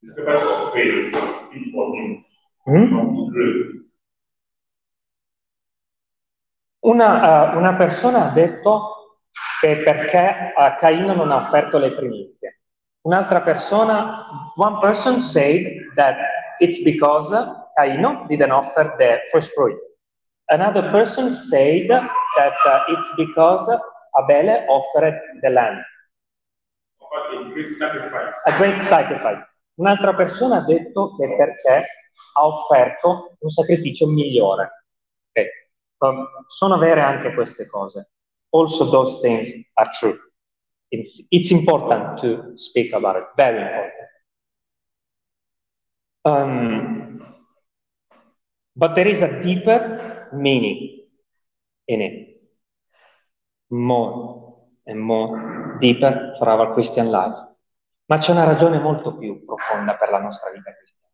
the 0.02 0.10
sacrifice 0.10 0.42
of 0.44 0.74
faith 0.74 1.06
speak 1.08 1.72
for 1.72 1.96
him 1.96 2.26
Mm-hmm. 2.68 3.16
the 3.16 3.32
grave. 3.32 3.84
Una, 6.82 7.54
uh, 7.54 7.58
una 7.58 7.76
persona 7.76 8.30
ha 8.30 8.34
detto 8.34 9.20
che 9.62 9.78
perché 9.78 10.54
uh, 10.56 10.78
Caino 10.80 11.14
non 11.14 11.32
ha 11.32 11.38
offerto 11.38 11.78
le 11.78 11.92
primizie. 11.94 12.62
Un'altra 13.02 13.42
persona, 13.42 14.26
one 14.56 14.80
person 14.80 15.20
said 15.22 15.66
that 15.96 16.18
it's 16.60 16.82
because 16.84 17.30
Caino 17.76 18.26
didn't 18.28 18.52
offer 18.52 18.96
the 18.98 19.20
first 19.32 19.52
fruit. 19.54 19.78
Another 20.50 20.90
person 20.90 21.32
said 21.32 21.90
that 21.90 22.56
uh, 22.66 22.84
it's 22.90 23.08
because 23.16 23.70
Abele 24.18 24.66
offered 24.68 25.20
the. 25.42 25.84
Offered 27.00 27.48
a 27.48 27.54
great 27.54 27.68
sacrifice. 27.68 28.36
A 28.48 28.58
great 28.58 28.82
sacrifice. 28.82 29.46
Un'altra 29.76 30.14
persona 30.16 30.58
ha 30.58 30.66
detto 30.66 31.16
che 31.16 31.36
perché 31.38 31.86
ha 32.34 32.46
offerto 32.46 33.38
un 33.40 33.50
sacrificio 33.50 34.08
migliore. 34.08 34.86
Ok. 35.32 35.46
Um, 36.00 36.28
sono 36.48 36.78
vere 36.78 37.02
anche 37.02 37.34
queste 37.34 37.66
cose. 37.68 38.10
Also 38.50 38.90
those 38.90 39.22
things 39.22 39.50
are 39.74 39.90
true. 39.92 40.18
It's, 40.90 41.24
it's 41.30 41.52
important 41.52 42.20
to 42.22 42.58
speak 42.58 42.94
about 42.94 43.16
it. 43.16 43.28
Very 43.36 43.62
important. 43.62 44.08
Um, 46.24 47.36
but 48.76 48.96
there 48.96 49.08
is 49.08 49.22
a 49.22 49.40
deeper 49.40 49.99
meaning 50.34 51.08
in 51.86 52.02
it. 52.02 52.42
More 53.70 54.68
and 54.86 55.00
more 55.00 55.78
deeper 55.80 56.36
for 56.38 56.50
our 56.50 56.74
Christian 56.74 57.10
life. 57.10 57.48
Ma 58.06 58.18
c'è 58.18 58.32
una 58.32 58.44
ragione 58.44 58.80
molto 58.80 59.16
più 59.16 59.46
profonda 59.46 59.96
per 59.96 60.10
la 60.10 60.20
nostra 60.20 60.50
vita 60.52 60.72
cristiana. 60.74 61.08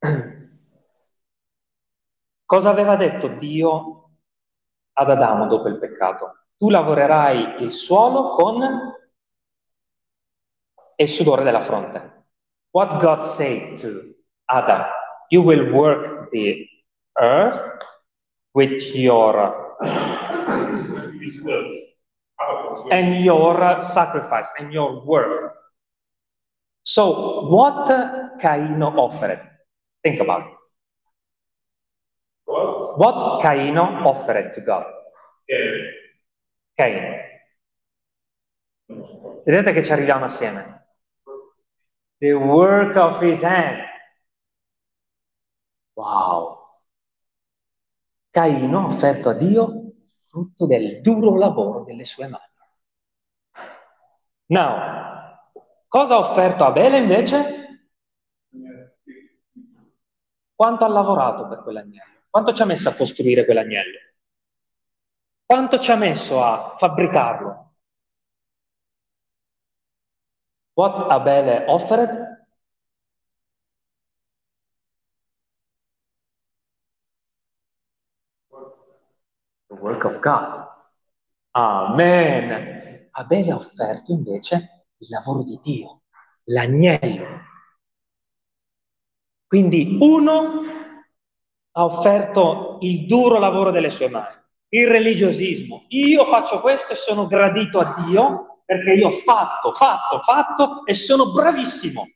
Cosa 2.44 2.70
aveva 2.70 2.96
detto 2.96 3.28
Dio 3.28 4.10
ad 4.94 5.10
Adamo 5.10 5.46
dopo 5.46 5.68
il 5.68 5.78
peccato? 5.78 6.46
Tu 6.56 6.68
lavorerai 6.68 7.62
il 7.62 7.72
suolo 7.72 8.30
con 8.30 8.96
il 10.96 11.08
sudore 11.08 11.44
della 11.44 11.62
fronte. 11.62 12.26
What 12.70 13.00
God 13.00 13.22
said 13.36 13.78
to 13.80 14.14
Adam, 14.46 14.84
you 15.30 15.42
will 15.42 15.72
work 15.72 16.30
the 16.32 16.66
earth 17.20 17.82
with 18.54 18.94
your 18.94 19.66
and 22.90 23.24
your 23.24 23.82
sacrifice 23.82 24.46
and 24.58 24.72
your 24.72 25.04
work. 25.04 25.54
So, 26.82 27.46
what 27.48 27.86
Caino 28.40 28.88
offered? 28.96 29.40
Think 30.02 30.20
about 30.20 30.48
it. 30.48 30.54
What? 32.44 32.98
What 32.98 33.42
Caino 33.42 33.82
offered 34.04 34.52
to 34.54 34.60
God? 34.60 34.86
Caino. 36.76 37.16
Vedete 39.44 39.72
che 39.72 39.82
ci 39.82 39.92
arriviamo 39.92 40.24
assieme. 40.24 40.86
The 42.18 42.32
work 42.32 42.96
of 42.96 43.20
his 43.20 43.42
hand. 43.42 43.84
Wow. 45.98 46.56
Caino 48.30 48.80
ha 48.80 48.86
offerto 48.86 49.30
a 49.30 49.34
Dio 49.34 49.92
frutto 50.26 50.66
del 50.66 51.00
duro 51.00 51.36
lavoro 51.36 51.82
delle 51.82 52.04
sue 52.04 52.28
mani. 52.28 52.44
Now, 54.46 54.98
Cosa 55.88 56.16
ha 56.16 56.18
offerto 56.18 56.64
Abele 56.64 56.98
invece? 56.98 57.86
Quanto 60.54 60.84
ha 60.84 60.88
lavorato 60.88 61.48
per 61.48 61.62
quell'agnello? 61.62 62.24
Quanto 62.28 62.52
ci 62.52 62.60
ha 62.60 62.66
messo 62.66 62.90
a 62.90 62.94
costruire 62.94 63.46
quell'agnello? 63.46 63.98
Quanto 65.46 65.78
ci 65.78 65.90
ha 65.90 65.96
messo 65.96 66.42
a 66.44 66.74
fabbricarlo? 66.76 67.74
What 70.74 71.10
Abele 71.10 71.64
offered? 71.66 72.26
The 79.68 79.74
work 79.88 80.04
of 80.04 80.18
God. 80.20 80.66
Amen. 81.52 83.08
Abele 83.12 83.50
ha 83.50 83.56
offerto 83.56 84.12
invece 84.12 84.86
il 84.98 85.08
lavoro 85.08 85.42
di 85.42 85.58
Dio, 85.62 86.02
l'agnello. 86.44 87.46
Quindi 89.46 89.96
uno 90.00 90.62
ha 91.72 91.84
offerto 91.84 92.78
il 92.82 93.06
duro 93.06 93.38
lavoro 93.38 93.70
delle 93.70 93.90
sue 93.90 94.08
mani, 94.08 94.36
il 94.68 94.86
religiosismo. 94.86 95.86
Io 95.88 96.24
faccio 96.26 96.60
questo 96.60 96.92
e 96.92 96.96
sono 96.96 97.26
gradito 97.26 97.80
a 97.80 98.04
Dio 98.04 98.60
perché 98.64 98.92
io 98.92 99.08
ho 99.08 99.12
fatto, 99.12 99.72
fatto, 99.72 100.20
fatto 100.20 100.84
e 100.84 100.92
sono 100.92 101.32
bravissimo. 101.32 102.06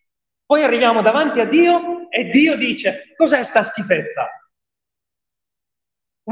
Poi 0.44 0.62
arriviamo 0.62 1.00
davanti 1.00 1.40
a 1.40 1.46
Dio 1.46 2.10
e 2.10 2.28
Dio 2.28 2.56
dice, 2.56 3.14
cos'è 3.16 3.42
sta 3.42 3.62
schifezza? 3.62 4.28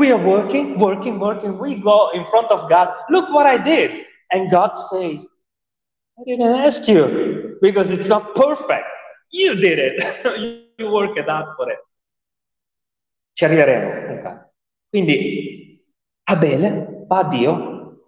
We 0.00 0.10
are 0.12 0.16
working, 0.16 0.78
working, 0.78 1.20
working. 1.20 1.58
We 1.58 1.74
go 1.74 2.08
in 2.16 2.24
front 2.32 2.50
of 2.50 2.70
God. 2.70 2.88
Look 3.10 3.28
what 3.28 3.44
I 3.44 3.58
did. 3.58 4.06
And 4.32 4.50
God 4.50 4.72
says, 4.88 5.26
I 6.18 6.22
didn't 6.24 6.56
ask 6.56 6.88
you 6.88 7.58
because 7.60 7.90
it's 7.90 8.08
not 8.08 8.34
perfect. 8.34 8.86
You 9.30 9.56
did 9.56 9.78
it. 9.78 9.96
you 10.78 10.90
worked 10.90 11.20
hard 11.28 11.52
for 11.54 11.70
it. 11.70 11.84
Ci 13.36 13.44
arriveremo. 13.44 13.88
Okay. 14.16 14.36
Quindi 14.88 15.84
Abele 16.24 17.04
va 17.06 17.18
a 17.18 17.28
Dio 17.28 18.00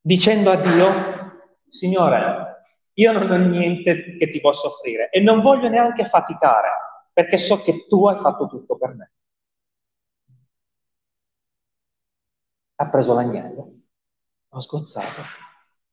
dicendo 0.00 0.50
a 0.50 0.56
Dio, 0.56 0.90
Signore, 1.68 2.66
io 2.94 3.12
non 3.12 3.30
ho 3.30 3.36
niente 3.36 4.16
che 4.18 4.28
ti 4.28 4.40
posso 4.40 4.66
offrire 4.66 5.10
e 5.10 5.20
non 5.20 5.40
voglio 5.40 5.68
neanche 5.68 6.06
faticare 6.06 6.68
perché 7.12 7.38
so 7.38 7.60
che 7.60 7.86
tu 7.86 8.04
hai 8.06 8.18
fatto 8.18 8.48
tutto 8.48 8.76
per 8.76 8.94
me. 8.94 9.13
Ha 12.76 12.86
preso 12.88 13.14
l'agnello, 13.14 13.72
l'ha 14.50 14.60
sgozzato 14.60 15.22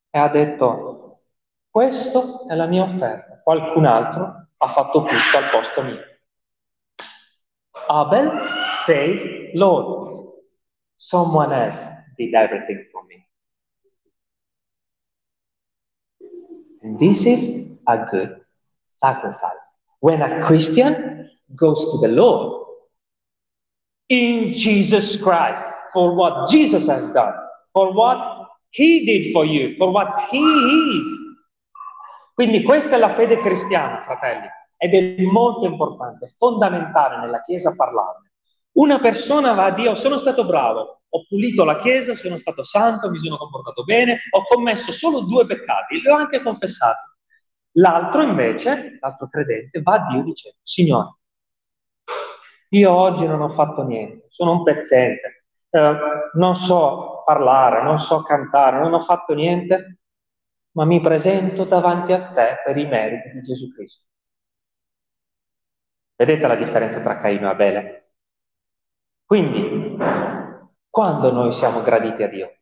e 0.09 0.19
ha 0.19 0.27
detto, 0.29 1.21
questo 1.69 2.47
è 2.47 2.55
la 2.55 2.65
mia 2.65 2.83
offerta, 2.83 3.41
qualcun 3.43 3.85
altro 3.85 4.47
ha 4.57 4.67
fatto 4.67 5.03
tutto 5.03 5.37
al 5.37 5.49
posto 5.51 5.81
mio. 5.83 5.99
Abel 7.87 8.31
said, 8.85 9.53
Lord, 9.53 10.33
someone 10.95 11.53
else 11.53 11.83
did 12.15 12.33
everything 12.33 12.87
for 12.91 13.03
me. 13.05 13.27
And 16.83 16.97
this 16.99 17.25
is 17.25 17.77
a 17.87 18.05
good 18.05 18.43
sacrifice. 18.99 19.59
When 19.99 20.21
a 20.21 20.45
Christian 20.45 21.29
goes 21.55 21.91
to 21.91 21.99
the 21.99 22.07
Lord 22.07 22.65
in 24.09 24.51
Jesus 24.51 25.17
Christ, 25.17 25.63
for 25.91 26.13
what 26.13 26.49
Jesus 26.49 26.87
has 26.87 27.11
done, 27.11 27.33
for 27.71 27.93
what 27.93 28.47
He 28.69 29.03
did 29.05 29.31
for 29.31 29.45
you, 29.45 29.75
for 29.77 29.91
what 29.91 30.29
He 30.31 30.39
is. 30.39 31.29
Quindi 32.33 32.63
questa 32.63 32.95
è 32.95 32.97
la 32.97 33.13
fede 33.13 33.37
cristiana, 33.37 34.01
fratelli, 34.03 34.47
ed 34.77 34.93
è 34.93 35.21
molto 35.23 35.65
importante, 35.65 36.33
fondamentale 36.37 37.17
nella 37.19 37.41
Chiesa 37.41 37.75
parlarne. 37.75 38.31
Una 38.73 38.99
persona 38.99 39.53
va 39.53 39.65
a 39.65 39.71
Dio, 39.71 39.95
sono 39.95 40.17
stato 40.17 40.45
bravo, 40.45 41.01
ho 41.07 41.25
pulito 41.27 41.65
la 41.65 41.77
Chiesa, 41.77 42.15
sono 42.15 42.37
stato 42.37 42.63
santo, 42.63 43.09
mi 43.09 43.19
sono 43.19 43.37
comportato 43.37 43.83
bene, 43.83 44.21
ho 44.31 44.43
commesso 44.45 44.91
solo 44.91 45.21
due 45.21 45.45
peccati, 45.45 45.99
li 45.99 46.07
ho 46.07 46.15
anche 46.15 46.41
confessati. 46.41 47.09
L'altro 47.73 48.21
invece, 48.21 48.97
l'altro 48.99 49.27
credente, 49.29 49.81
va 49.81 49.93
a 49.93 50.07
Dio 50.11 50.23
dicendo, 50.23 50.57
Signore, 50.63 51.15
io 52.69 52.91
oggi 52.91 53.25
non 53.27 53.41
ho 53.41 53.49
fatto 53.49 53.83
niente, 53.83 54.27
sono 54.29 54.53
un 54.53 54.63
pezzente, 54.63 55.40
eh, 55.71 55.97
non 56.33 56.55
so 56.55 57.23
parlare, 57.25 57.81
non 57.83 57.99
so 57.99 58.21
cantare, 58.23 58.79
non 58.79 58.93
ho 58.93 59.01
fatto 59.03 59.33
niente, 59.33 59.99
ma 60.71 60.85
mi 60.85 61.01
presento 61.01 61.63
davanti 61.63 62.13
a 62.13 62.27
te 62.31 62.61
per 62.63 62.77
i 62.77 62.85
meriti 62.85 63.31
di 63.31 63.41
Gesù 63.41 63.69
Cristo. 63.73 64.05
Vedete 66.15 66.45
la 66.45 66.55
differenza 66.55 66.99
tra 66.99 67.17
Caino 67.17 67.47
e 67.47 67.49
Abele? 67.49 68.11
Quindi, 69.25 69.97
quando 70.89 71.31
noi 71.31 71.53
siamo 71.53 71.81
graditi 71.81 72.21
a 72.21 72.27
Dio? 72.27 72.55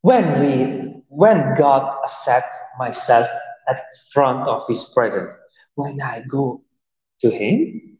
When 0.00 0.40
we, 0.40 1.04
when 1.08 1.54
God 1.54 2.02
accepts 2.04 2.56
myself 2.78 3.28
at 3.66 3.80
front 4.12 4.46
of 4.46 4.66
His 4.68 4.84
presence, 4.92 5.32
when 5.74 6.00
I 6.00 6.24
go 6.26 6.62
to 7.20 7.30
Him 7.30 7.98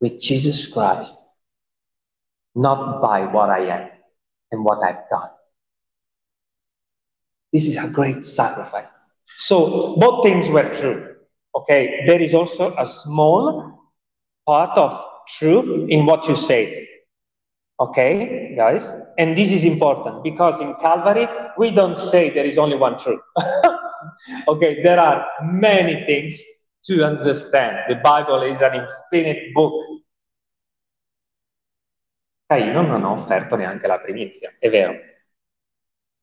with 0.00 0.20
Jesus 0.20 0.66
Christ, 0.66 1.16
not 2.54 3.00
by 3.00 3.24
what 3.26 3.50
I 3.50 3.60
am 3.60 3.88
and 4.50 4.64
what 4.64 4.84
I've 4.84 5.08
done. 5.10 5.30
This 7.52 7.66
is 7.66 7.76
a 7.76 7.88
great 7.88 8.24
sacrifice. 8.24 8.86
So 9.38 9.96
both 9.96 10.24
things 10.24 10.48
were 10.48 10.72
true. 10.74 11.14
Okay, 11.54 12.04
there 12.06 12.20
is 12.20 12.34
also 12.34 12.74
a 12.76 12.86
small 12.86 13.78
part 14.46 14.76
of 14.76 15.04
truth 15.38 15.88
in 15.90 16.06
what 16.06 16.26
you 16.28 16.36
say. 16.36 16.88
Okay, 17.78 18.54
guys? 18.56 18.88
And 19.18 19.36
this 19.36 19.50
is 19.50 19.64
important 19.64 20.22
because 20.22 20.60
in 20.60 20.74
Calvary, 20.80 21.26
we 21.58 21.70
don't 21.70 21.98
say 21.98 22.30
there 22.30 22.44
is 22.44 22.58
only 22.58 22.76
one 22.76 22.98
truth. 22.98 23.20
okay, 24.48 24.82
there 24.82 25.00
are 25.00 25.26
many 25.42 26.04
things 26.06 26.40
to 26.82 27.04
understand. 27.04 27.84
The 27.88 27.96
Bible 27.96 28.42
is 28.48 28.60
an 28.60 28.74
infinite 28.74 29.52
book. 29.52 30.02
Caino 32.46 32.82
non 32.82 33.04
ha 33.04 33.12
offerto 33.12 33.56
neanche 33.56 33.86
la 33.86 33.98
primizia, 33.98 34.54
è 34.58 34.68
vero. 34.68 34.92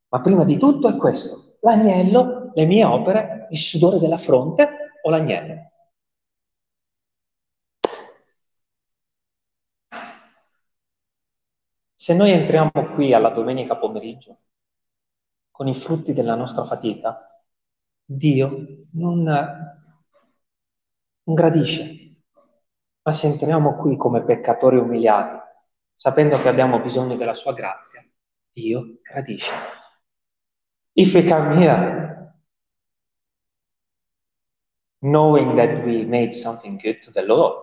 Ma 0.09 0.21
prima 0.21 0.43
di 0.43 0.57
tutto 0.57 0.87
è 0.89 0.95
questo, 0.95 1.57
l'agnello, 1.61 2.51
le 2.53 2.65
mie 2.65 2.83
opere, 2.83 3.47
il 3.51 3.57
sudore 3.57 3.99
della 3.99 4.17
fronte 4.17 4.91
o 5.01 5.09
l'agnello. 5.09 5.71
Se 11.95 12.13
noi 12.13 12.31
entriamo 12.31 12.71
qui 12.95 13.13
alla 13.13 13.29
domenica 13.29 13.75
pomeriggio 13.77 14.37
con 15.51 15.67
i 15.67 15.75
frutti 15.75 16.13
della 16.13 16.35
nostra 16.35 16.65
fatica, 16.65 17.43
Dio 18.03 18.85
non 18.93 19.78
non 21.29 21.35
gradisce. 21.35 22.15
Ma 23.03 23.11
se 23.11 23.27
entriamo 23.27 23.75
qui 23.77 23.95
come 23.95 24.23
peccatori 24.23 24.77
umiliati, 24.77 25.37
sapendo 25.93 26.37
che 26.39 26.47
abbiamo 26.47 26.79
bisogno 26.79 27.15
della 27.15 27.35
sua 27.35 27.53
grazia, 27.53 28.03
Dio 28.51 28.97
gradisce. 29.03 29.53
If 30.93 31.13
we 31.13 31.23
knowing 35.01 35.55
that 35.55 35.85
we 35.85 36.03
made 36.03 36.33
something 36.33 36.77
good 36.81 36.99
to 37.03 37.11
the 37.11 37.21
Lord 37.21 37.53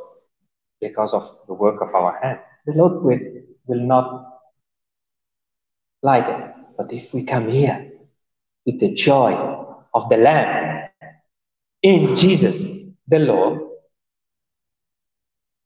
because 0.80 1.14
of 1.14 1.44
the 1.46 1.52
work 1.52 1.82
of 1.82 1.92
our 1.92 2.18
hand, 2.22 2.40
the 2.64 2.72
Lord 2.72 3.02
will, 3.02 3.20
will 3.66 3.84
not 3.84 4.40
like 6.00 6.26
it. 6.28 6.54
But 6.76 6.92
if 6.92 7.12
we 7.12 7.24
come 7.24 7.50
here 7.50 7.92
with 8.64 8.80
the 8.80 8.94
joy 8.94 9.34
of 9.92 10.08
the 10.08 10.16
Lamb 10.16 10.88
in 11.82 12.14
Jesus, 12.14 12.75
Lord 13.08 13.60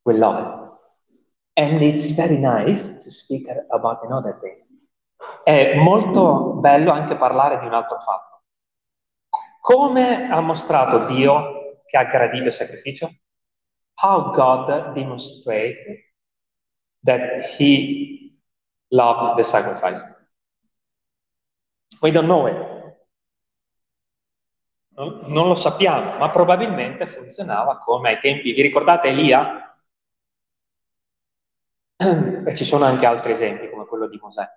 will 0.04 0.18
love. 0.18 0.78
And 1.56 1.82
it's 1.82 2.12
very 2.12 2.38
nice 2.38 3.02
to 3.02 3.10
speak 3.10 3.46
about 3.70 4.04
another 4.04 4.38
thing. 4.40 4.66
È 5.42 5.74
molto 5.76 6.54
bello 6.60 6.90
anche 6.90 7.16
parlare 7.16 7.58
di 7.58 7.66
un 7.66 7.74
altro 7.74 7.98
fatto. 7.98 8.42
Come 9.60 10.30
ha 10.30 10.40
mostrato 10.40 11.06
Dio 11.06 11.82
che 11.86 11.96
ha 11.96 12.04
gradito 12.04 12.46
il 12.46 12.52
sacrificio? 12.52 13.10
How 14.02 14.30
God 14.32 14.92
demonstrated 14.94 15.98
that 17.04 17.56
he 17.58 18.38
loved 18.90 19.36
the 19.36 19.44
sacrifice. 19.44 20.02
We 22.00 22.10
don't 22.10 22.26
know 22.26 22.46
it. 22.46 22.79
Non 24.94 25.48
lo 25.48 25.54
sappiamo, 25.54 26.18
ma 26.18 26.30
probabilmente 26.30 27.06
funzionava 27.06 27.78
come 27.78 28.10
ai 28.10 28.20
tempi. 28.20 28.52
Vi 28.52 28.62
ricordate 28.62 29.08
Elia? 29.08 29.74
e 32.46 32.54
ci 32.54 32.64
sono 32.64 32.84
anche 32.84 33.06
altri 33.06 33.32
esempi 33.32 33.68
come 33.68 33.84
quello 33.84 34.08
di 34.08 34.18
Mosè. 34.20 34.48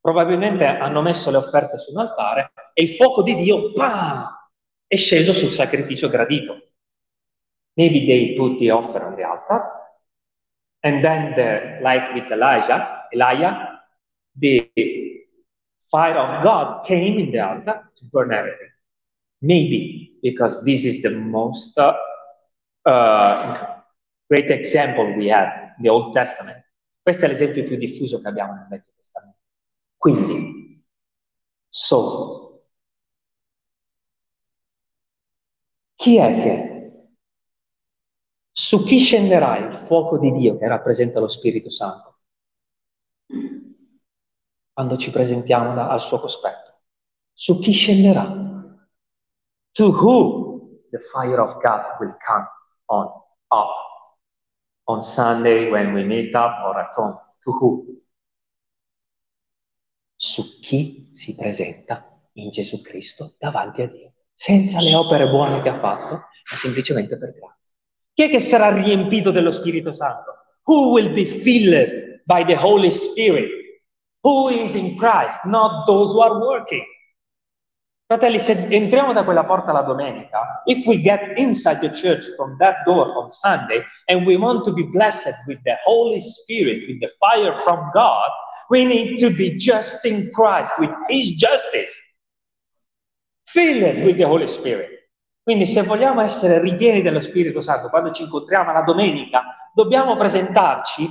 Probabilmente 0.00 0.64
hanno 0.66 1.02
messo 1.02 1.30
le 1.30 1.36
offerte 1.36 1.78
su 1.78 1.92
un 1.92 1.98
altare 1.98 2.52
e 2.72 2.82
il 2.82 2.88
fuoco 2.90 3.22
di 3.22 3.34
Dio 3.34 3.70
bam, 3.72 4.26
è 4.86 4.96
sceso 4.96 5.32
sul 5.32 5.50
sacrificio 5.50 6.08
gradito. 6.08 6.70
Maybe 7.74 8.04
they 8.06 8.34
put 8.34 8.58
the 8.58 8.70
offer 8.70 9.02
on 9.04 9.14
the 9.14 9.22
altar 9.22 9.62
and 10.80 11.02
then 11.02 11.34
the, 11.34 11.78
like 11.80 12.12
with 12.14 12.30
Elijah, 12.30 13.08
Elijah, 13.12 13.86
the 14.36 14.70
fire 15.88 16.16
of 16.16 16.42
God 16.42 16.84
came 16.84 17.18
in 17.18 17.30
the 17.30 17.38
altar 17.38 17.90
to 17.94 18.04
burn 18.10 18.32
everything. 18.32 18.71
Maybe 19.42 20.18
because 20.22 20.62
this 20.62 20.84
is 20.84 21.02
the 21.02 21.10
most 21.10 21.76
uh, 21.76 21.94
uh, 22.88 23.82
great 24.28 24.50
example 24.50 25.16
we 25.16 25.28
have 25.30 25.74
the 25.80 25.88
Old 25.88 26.14
Testament. 26.14 26.64
Questo 27.02 27.24
è 27.24 27.28
l'esempio 27.28 27.64
più 27.64 27.76
diffuso 27.76 28.20
che 28.20 28.28
abbiamo 28.28 28.54
nel 28.54 28.68
Vecchio 28.68 28.92
Testamento. 28.96 29.38
Quindi, 29.96 30.84
so, 31.68 32.68
chi 35.96 36.16
è 36.18 36.36
che 36.36 36.72
su 38.52 38.84
chi 38.84 38.98
scenderà 39.00 39.56
il 39.58 39.74
fuoco 39.74 40.18
di 40.18 40.30
Dio 40.32 40.56
che 40.56 40.68
rappresenta 40.68 41.18
lo 41.18 41.28
Spirito 41.28 41.70
Santo? 41.70 42.20
Quando 44.72 44.96
ci 44.96 45.10
presentiamo 45.10 45.74
da, 45.74 45.88
al 45.88 46.00
suo 46.00 46.20
cospetto. 46.20 46.82
Su 47.32 47.58
chi 47.58 47.72
scenderà? 47.72 48.41
To 49.74 49.90
who 49.90 50.80
the 50.90 50.98
fire 51.12 51.40
of 51.40 51.62
God 51.62 51.84
will 51.98 52.14
come 52.26 52.46
on 52.88 53.06
up 53.50 53.74
on 54.86 55.02
Sunday 55.02 55.70
when 55.70 55.94
we 55.94 56.04
meet 56.04 56.34
up 56.34 56.52
or 56.64 56.78
at 56.78 56.92
home. 56.94 57.18
To 57.44 57.52
who? 57.52 57.86
Su 60.14 60.60
chi 60.60 61.10
si 61.12 61.34
presenta 61.34 62.06
in 62.34 62.50
Gesù 62.50 62.80
Cristo 62.82 63.34
davanti 63.38 63.82
a 63.82 63.88
Dio, 63.88 64.12
senza 64.34 64.80
le 64.80 64.94
opere 64.94 65.28
buone 65.28 65.62
che 65.62 65.70
ha 65.70 65.78
fatto, 65.78 66.14
ma 66.14 66.56
semplicemente 66.56 67.18
per 67.18 67.32
grazia. 67.32 67.72
Chi 68.12 68.22
è 68.24 68.28
che 68.28 68.40
sarà 68.40 68.72
riempito 68.72 69.30
dello 69.30 69.50
Spirito 69.50 69.92
Santo? 69.92 70.34
Who 70.64 70.90
will 70.90 71.12
be 71.12 71.24
filled 71.24 72.22
by 72.24 72.44
the 72.44 72.56
Holy 72.56 72.90
Spirit? 72.90 73.48
Who 74.20 74.50
is 74.50 74.74
in 74.74 74.96
Christ, 74.96 75.44
not 75.44 75.86
those 75.86 76.12
who 76.12 76.20
are 76.20 76.38
working. 76.38 76.84
Fratelli, 78.12 78.40
se 78.40 78.66
entriamo 78.68 79.14
da 79.14 79.24
quella 79.24 79.44
porta 79.44 79.72
la 79.72 79.80
domenica, 79.80 80.60
if 80.66 80.84
we 80.84 81.00
get 81.00 81.38
inside 81.38 81.80
the 81.80 81.90
church 81.94 82.26
from 82.36 82.58
that 82.58 82.84
door 82.84 83.10
on 83.16 83.30
Sunday 83.30 83.82
and 84.04 84.26
we 84.26 84.36
want 84.36 84.64
to 84.66 84.72
be 84.72 84.82
blessed 84.82 85.34
with 85.46 85.58
the 85.62 85.78
Holy 85.82 86.20
Spirit, 86.20 86.86
with 86.88 87.00
the 87.00 87.10
fire 87.18 87.58
from 87.62 87.90
God, 87.94 88.28
we 88.68 88.84
need 88.84 89.16
to 89.18 89.30
be 89.30 89.56
just 89.56 90.04
in 90.04 90.30
Christ, 90.30 90.78
with 90.78 90.92
His 91.08 91.36
justice, 91.36 91.90
filled 93.46 94.04
with 94.04 94.18
the 94.18 94.26
Holy 94.26 94.48
Spirit. 94.48 94.90
Quindi 95.42 95.64
se 95.64 95.80
vogliamo 95.82 96.20
essere 96.20 96.60
ripieni 96.60 97.00
dello 97.00 97.22
Spirito 97.22 97.62
Santo 97.62 97.88
quando 97.88 98.12
ci 98.12 98.24
incontriamo 98.24 98.72
la 98.72 98.82
domenica, 98.82 99.42
dobbiamo 99.72 100.18
presentarci 100.18 101.08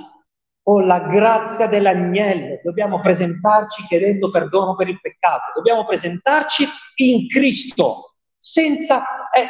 o 0.63 0.79
la 0.79 0.99
grazia 0.99 1.67
dell'agnello, 1.67 2.59
dobbiamo 2.63 3.01
presentarci 3.01 3.83
chiedendo 3.87 4.29
perdono 4.29 4.75
per 4.75 4.89
il 4.89 4.99
peccato, 4.99 5.51
dobbiamo 5.55 5.85
presentarci 5.85 6.65
in 6.95 7.27
Cristo 7.27 8.15
senza, 8.37 9.03
eh, 9.31 9.47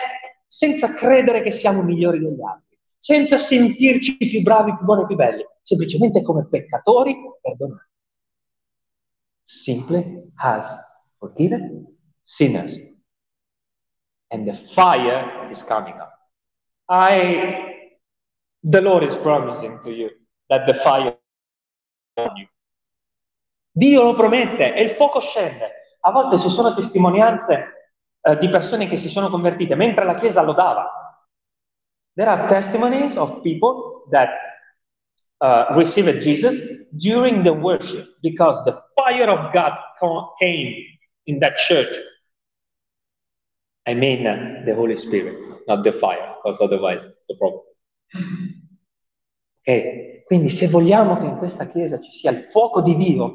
senza 0.48 0.94
credere 0.94 1.42
che 1.42 1.52
siamo 1.52 1.82
migliori 1.82 2.20
degli 2.20 2.42
altri, 2.42 2.78
senza 2.98 3.38
sentirci 3.38 4.16
più 4.18 4.42
bravi, 4.42 4.76
più 4.76 4.86
buoni, 4.86 5.06
più 5.06 5.16
belli, 5.16 5.46
semplicemente 5.62 6.22
come 6.22 6.48
peccatori 6.48 7.16
perdonati. 7.42 7.90
Simply 9.44 10.32
has 10.36 10.74
forgiven 11.18 11.86
sinners. 12.22 12.90
And 14.30 14.48
the 14.48 14.56
fire 14.56 15.50
is 15.52 15.62
coming 15.62 16.00
up. 16.00 16.18
I, 16.88 17.90
the 18.64 18.80
Lord 18.80 19.04
is 19.04 19.14
promising 19.18 19.78
to 19.82 19.90
you 19.90 20.21
that 20.52 20.66
the 20.66 20.74
fire 20.74 21.18
on 22.18 22.36
you. 22.36 22.48
Dio 23.72 24.04
lo 24.04 24.14
promette 24.14 24.74
e 24.76 24.84
il 24.84 24.90
fuoco 24.92 25.22
scende. 25.22 25.72
A 26.02 26.12
volte 26.12 26.40
ci 26.40 26.50
sono 26.50 26.74
testimonianze 26.74 27.94
eh, 28.22 28.38
di 28.38 28.50
persone 28.50 28.88
che 28.88 28.98
si 28.98 29.08
sono 29.08 29.30
convertite 29.30 29.76
mentre 29.76 30.04
la 30.04 30.16
Chiesa 30.16 30.42
lodava. 30.42 31.16
There 32.16 32.30
are 32.30 32.48
testimonies 32.48 33.16
of 33.16 33.42
people 33.42 34.06
that 34.10 34.30
uh, 35.40 35.74
received 35.76 36.20
Jesus 36.20 36.60
during 36.92 37.44
the 37.44 37.54
worship 37.54 38.18
because 38.22 38.62
the 38.66 38.84
fire 38.96 39.30
of 39.30 39.54
God 39.54 39.72
came 40.38 40.76
in 41.26 41.40
that 41.40 41.56
church. 41.56 41.96
I 43.88 43.94
mean 43.94 44.28
uh, 44.28 44.66
the 44.66 44.76
Holy 44.76 44.98
Spirit, 44.98 45.38
not 45.68 45.84
the 45.84 45.94
fire, 45.94 46.36
because 46.44 46.60
otherwise 46.60 47.06
it's 47.06 47.30
a 47.30 47.38
problem. 47.38 47.64
Ok? 49.62 50.21
Quindi 50.32 50.48
se 50.48 50.70
vogliamo 50.70 51.18
che 51.18 51.26
in 51.26 51.36
questa 51.36 51.66
Chiesa 51.66 52.00
ci 52.00 52.10
sia 52.10 52.32
il 52.32 52.44
fuoco 52.44 52.80
di 52.80 52.96
Dio, 52.96 53.34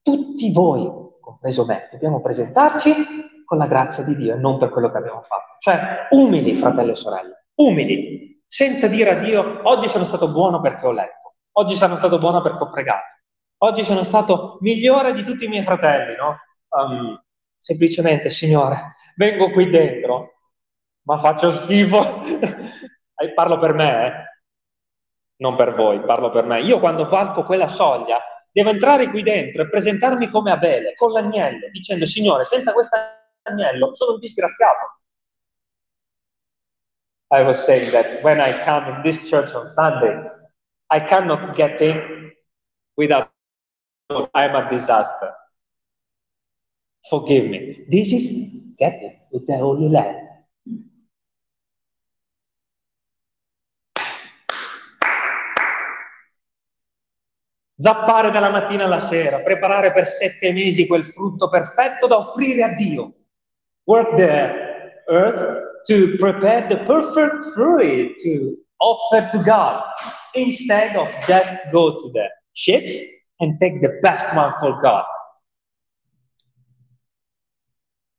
tutti 0.00 0.50
voi, 0.52 0.90
compreso 1.20 1.66
me, 1.66 1.90
dobbiamo 1.92 2.22
presentarci 2.22 3.44
con 3.44 3.58
la 3.58 3.66
grazia 3.66 4.02
di 4.04 4.16
Dio 4.16 4.32
e 4.32 4.38
non 4.38 4.56
per 4.56 4.70
quello 4.70 4.90
che 4.90 4.96
abbiamo 4.96 5.20
fatto. 5.20 5.56
Cioè, 5.58 6.06
umili, 6.12 6.54
fratelli 6.54 6.92
e 6.92 6.94
sorelle, 6.94 7.48
umili, 7.56 8.42
senza 8.46 8.86
dire 8.86 9.10
a 9.10 9.18
Dio, 9.18 9.68
oggi 9.68 9.86
sono 9.86 10.06
stato 10.06 10.32
buono 10.32 10.62
perché 10.62 10.86
ho 10.86 10.92
letto, 10.92 11.34
oggi 11.58 11.76
sono 11.76 11.98
stato 11.98 12.16
buono 12.16 12.40
perché 12.40 12.62
ho 12.62 12.70
pregato, 12.70 13.04
oggi 13.58 13.84
sono 13.84 14.02
stato 14.02 14.56
migliore 14.60 15.12
di 15.12 15.24
tutti 15.24 15.44
i 15.44 15.48
miei 15.48 15.64
fratelli, 15.64 16.16
no? 16.16 16.38
Um, 16.70 17.22
semplicemente, 17.58 18.30
Signore, 18.30 18.94
vengo 19.16 19.50
qui 19.50 19.68
dentro, 19.68 20.36
ma 21.02 21.18
faccio 21.18 21.50
schifo. 21.50 22.22
Parlo 23.34 23.58
per 23.58 23.74
me, 23.74 24.06
eh? 24.06 24.33
Non 25.36 25.56
per 25.56 25.74
voi, 25.74 26.00
parlo 26.00 26.30
per 26.30 26.44
me. 26.44 26.60
Io 26.60 26.78
quando 26.78 27.08
varco 27.08 27.42
quella 27.42 27.68
soglia 27.68 28.20
devo 28.50 28.70
entrare 28.70 29.08
qui 29.10 29.22
dentro 29.22 29.62
e 29.62 29.68
presentarmi 29.68 30.28
come 30.28 30.52
Abele, 30.52 30.94
con 30.94 31.10
l'agnello, 31.10 31.68
dicendo 31.72 32.06
Signore, 32.06 32.44
senza 32.44 32.72
questo 32.72 32.96
agnello 33.42 33.94
sono 33.94 34.14
un 34.14 34.20
disgraziato. 34.20 35.00
I 37.30 37.42
was 37.42 37.64
saying 37.64 37.90
that 37.90 38.22
when 38.22 38.38
I 38.38 38.52
come 38.64 38.88
in 38.88 39.02
this 39.02 39.28
church 39.28 39.52
on 39.54 39.66
Sunday, 39.68 40.30
I 40.90 41.00
cannot 41.00 41.54
get 41.54 41.80
in 41.80 42.32
without 42.96 43.28
I'm 44.34 44.54
a 44.54 44.68
disaster. 44.70 45.34
Forgive 47.08 47.48
me. 47.48 47.84
This 47.88 48.12
is 48.12 48.52
getting 48.78 49.18
with 49.32 49.46
the 49.46 49.56
Holy 49.56 49.88
Land. 49.88 50.28
Zappare 57.76 58.30
dalla 58.30 58.50
mattina 58.50 58.84
alla 58.84 59.00
sera, 59.00 59.40
preparare 59.40 59.92
per 59.92 60.06
sette 60.06 60.52
mesi 60.52 60.86
quel 60.86 61.04
frutto 61.04 61.48
perfetto 61.48 62.06
da 62.06 62.18
offrire 62.18 62.62
a 62.62 62.68
Dio. 62.68 63.12
Work 63.84 64.14
the 64.16 65.02
earth 65.08 65.82
to 65.86 66.16
prepare 66.18 66.66
the 66.68 66.78
perfect 66.78 67.52
fruit 67.52 68.16
to 68.22 68.56
offer 68.78 69.28
to 69.30 69.38
God 69.42 69.82
instead 70.34 70.96
of 70.96 71.08
just 71.26 71.70
go 71.70 72.00
to 72.00 72.10
the 72.10 72.28
ships 72.52 72.94
and 73.40 73.58
take 73.58 73.80
the 73.80 73.98
best 74.00 74.32
one 74.34 74.54
for 74.58 74.80
God. 74.80 75.04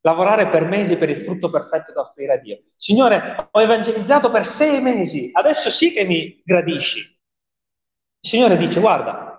Lavorare 0.01 0.49
per 0.49 0.65
mesi 0.65 0.97
per 0.97 1.09
il 1.09 1.17
frutto 1.17 1.49
perfetto 1.49 1.91
da 1.91 2.01
offrire 2.01 2.33
a 2.33 2.37
Dio. 2.37 2.61
Signore, 2.75 3.49
ho 3.49 3.61
evangelizzato 3.61 4.29
per 4.29 4.45
sei 4.45 4.79
mesi, 4.79 5.31
adesso 5.33 5.71
sì 5.71 5.91
che 5.91 6.03
mi 6.03 6.39
gradisci. 6.45 6.99
Il 6.99 8.29
Signore 8.29 8.55
dice, 8.57 8.79
guarda, 8.79 9.34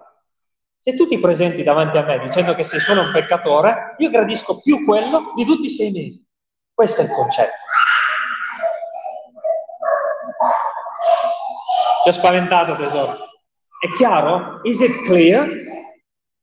se 0.88 0.94
tu 0.94 1.04
ti 1.08 1.18
presenti 1.18 1.64
davanti 1.64 1.98
a 1.98 2.04
me 2.04 2.20
dicendo 2.20 2.54
che 2.54 2.62
sei 2.62 2.78
solo 2.78 3.00
un 3.00 3.10
peccatore, 3.10 3.96
io 3.98 4.08
gradisco 4.08 4.60
più 4.60 4.84
quello 4.84 5.32
di 5.34 5.44
tutti 5.44 5.66
i 5.66 5.70
sei 5.70 5.90
mesi. 5.90 6.24
Questo 6.72 7.00
è 7.00 7.04
il 7.04 7.10
concetto. 7.10 7.56
Ti 12.04 12.08
ho 12.08 12.12
spaventato, 12.12 12.76
tesoro. 12.76 13.16
È 13.80 13.92
chiaro? 13.96 14.60
Is 14.62 14.78
it 14.78 14.92
clear? 15.06 15.48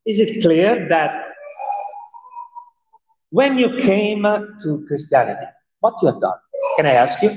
Is 0.03 0.19
it 0.19 0.41
clear 0.41 0.87
that 0.89 1.13
when 3.29 3.57
you 3.57 3.77
came 3.77 4.23
to 4.61 4.83
Christianity, 4.85 5.47
what 5.79 5.93
you 6.01 6.09
have 6.09 6.19
done? 6.19 6.37
Can 6.75 6.85
I 6.85 6.97
ask 6.97 7.21
you? 7.21 7.31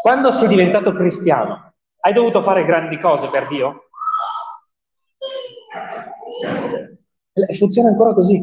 Quando 0.00 0.32
sei 0.32 0.48
diventato 0.48 0.94
cristiano, 0.94 1.73
hai 2.06 2.12
dovuto 2.12 2.42
fare 2.42 2.66
grandi 2.66 2.98
cose 3.00 3.28
per 3.28 3.46
Dio? 3.48 3.88
E 7.32 7.54
funziona 7.56 7.88
ancora 7.88 8.12
così. 8.12 8.42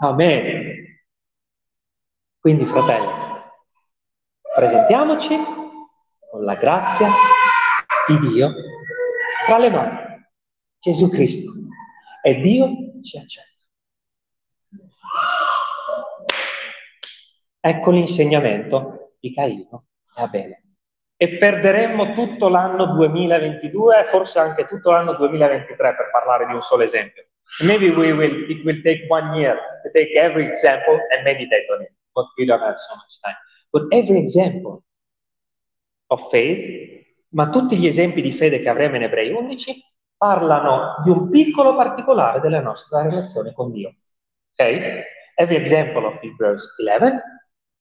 Amen. 0.00 0.98
Quindi, 2.40 2.66
fratelli, 2.66 3.08
presentiamoci 4.56 5.36
con 6.30 6.42
la 6.42 6.54
grazia 6.56 7.08
di 8.08 8.18
Dio 8.18 8.52
tra 9.46 9.58
le 9.58 9.70
mani. 9.70 9.98
Gesù 10.80 11.08
Cristo. 11.08 11.52
E 12.22 12.40
Dio 12.40 13.00
ci 13.02 13.18
accetta. 13.18 13.53
Ecco 17.66 17.92
l'insegnamento 17.92 19.14
di 19.18 19.32
Caino 19.32 19.86
e 20.14 20.20
Abele. 20.20 20.62
E 21.16 21.38
perderemmo 21.38 22.12
tutto 22.12 22.50
l'anno 22.50 22.92
2022 22.92 24.00
e 24.00 24.04
forse 24.04 24.38
anche 24.38 24.66
tutto 24.66 24.90
l'anno 24.90 25.14
2023 25.14 25.74
per 25.76 26.10
parlare 26.12 26.44
di 26.46 26.52
un 26.52 26.60
solo 26.60 26.82
esempio. 26.82 27.24
Maybe 27.60 27.88
we 27.88 28.12
will, 28.12 28.50
it 28.50 28.62
will 28.66 28.82
take 28.82 29.06
one 29.08 29.34
year 29.38 29.56
to 29.82 29.90
take 29.92 30.12
every 30.12 30.44
example 30.44 30.98
and 31.16 31.24
meditate 31.24 31.64
on 31.72 31.80
it, 31.80 31.92
but 32.12 32.26
we 32.36 32.44
don't 32.44 32.60
have 32.60 32.76
so 32.76 32.96
much 32.96 33.18
time. 33.22 33.36
But 33.70 33.90
every 33.94 34.18
example 34.18 34.82
of 36.08 36.28
faith, 36.28 37.02
ma 37.30 37.48
tutti 37.48 37.78
gli 37.78 37.86
esempi 37.86 38.20
di 38.20 38.32
fede 38.32 38.60
che 38.60 38.68
avremo 38.68 38.96
in 38.96 39.04
Ebrei 39.04 39.32
11 39.32 39.82
parlano 40.18 40.96
di 41.02 41.08
un 41.08 41.30
piccolo 41.30 41.74
particolare 41.74 42.40
della 42.40 42.60
nostra 42.60 43.00
relazione 43.04 43.54
con 43.54 43.72
Dio. 43.72 43.88
Ok? 44.52 45.02
Every 45.36 45.56
example 45.56 46.04
of 46.04 46.18
Hebrews 46.20 46.74
11 46.76 47.22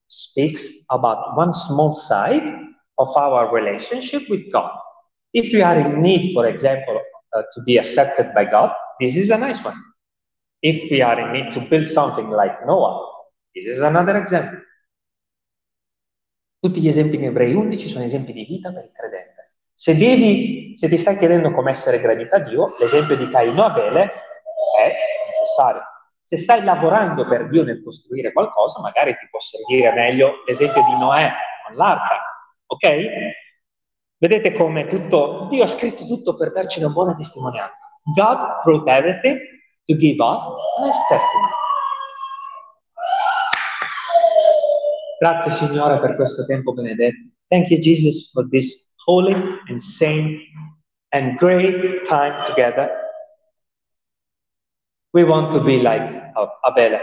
speaks 0.08 0.68
about 0.90 1.36
one 1.36 1.54
small 1.54 1.96
side 1.96 2.44
of 2.98 3.16
our 3.16 3.54
relationship 3.54 4.24
with 4.30 4.52
God. 4.52 4.72
If 5.34 5.52
you 5.52 5.64
are 5.64 5.80
in 5.80 6.02
need, 6.02 6.34
for 6.34 6.46
example, 6.46 7.02
uh, 7.36 7.42
to 7.54 7.62
be 7.64 7.78
accepted 7.78 8.34
by 8.34 8.46
God, 8.46 8.72
this 9.00 9.16
is 9.16 9.30
a 9.32 9.38
nice 9.38 9.64
one. 9.64 9.82
If 10.62 10.90
we 10.92 11.02
are 11.02 11.20
in 11.20 11.34
need 11.34 11.54
to 11.54 11.62
build 11.62 11.88
something 11.88 12.30
like 12.30 12.66
Noah, 12.66 13.04
this 13.56 13.68
is 13.68 13.82
another 13.82 14.16
example. 14.16 14.60
Tutti 16.60 16.80
gli 16.80 16.88
esempi 16.88 17.18
in 17.18 17.26
Ebrei 17.26 17.54
11 17.54 17.90
sono 17.90 18.06
esempi 18.06 18.32
di 18.32 18.46
vita 18.46 18.72
per 18.72 18.86
il 18.86 18.92
credente. 18.94 19.56
Se, 19.74 19.98
devi, 19.98 20.76
se 20.78 20.88
ti 20.88 20.98
stai 20.98 21.18
chiedendo 21.18 21.52
come 21.52 21.72
essere 21.72 22.00
gradito 22.00 22.36
a 22.36 22.40
Dio, 22.40 22.76
l'esempio 22.80 23.18
di 23.18 23.28
Caino 23.28 23.64
Abele 23.64 24.04
è 24.78 24.96
necessario. 25.28 25.82
Se 26.26 26.38
stai 26.38 26.64
lavorando 26.64 27.28
per 27.28 27.50
Dio 27.50 27.66
nel 27.66 27.84
costruire 27.84 28.32
qualcosa, 28.32 28.80
magari 28.80 29.12
ti 29.18 29.28
può 29.30 29.42
servire 29.42 29.92
meglio 29.92 30.44
l'esempio 30.46 30.82
di 30.84 30.98
Noè 30.98 31.30
con 31.68 31.76
l'arca, 31.76 32.22
ok? 32.66 33.08
Vedete 34.18 34.54
come 34.54 34.88
tutto, 34.88 35.48
Dio 35.50 35.64
ha 35.64 35.68
scritto 35.68 36.06
tutto 36.06 36.36
per 36.36 36.52
darci 36.52 36.80
una 36.80 36.94
buona 36.94 37.14
testimonianza. 37.14 38.00
God 38.16 38.62
wrote 38.64 38.90
everything 38.90 39.38
to 39.86 39.96
give 39.98 40.24
us 40.24 40.44
a 40.44 40.86
nice 40.86 40.98
testimony. 41.10 41.52
Grazie 45.20 45.52
Signore 45.52 46.00
per 46.00 46.16
questo 46.16 46.46
tempo 46.46 46.72
benedetto. 46.72 47.18
Thank 47.50 47.70
you 47.70 47.80
Jesus 47.80 48.32
for 48.32 48.48
this 48.48 48.94
holy 49.06 49.36
and 49.68 49.78
saint 49.78 50.40
and 51.10 51.38
great 51.38 52.06
time 52.08 52.46
together. 52.46 53.03
We 55.14 55.24
want 55.24 55.54
to 55.54 55.64
be 55.64 55.80
like 55.80 56.34
Abele. 56.66 57.00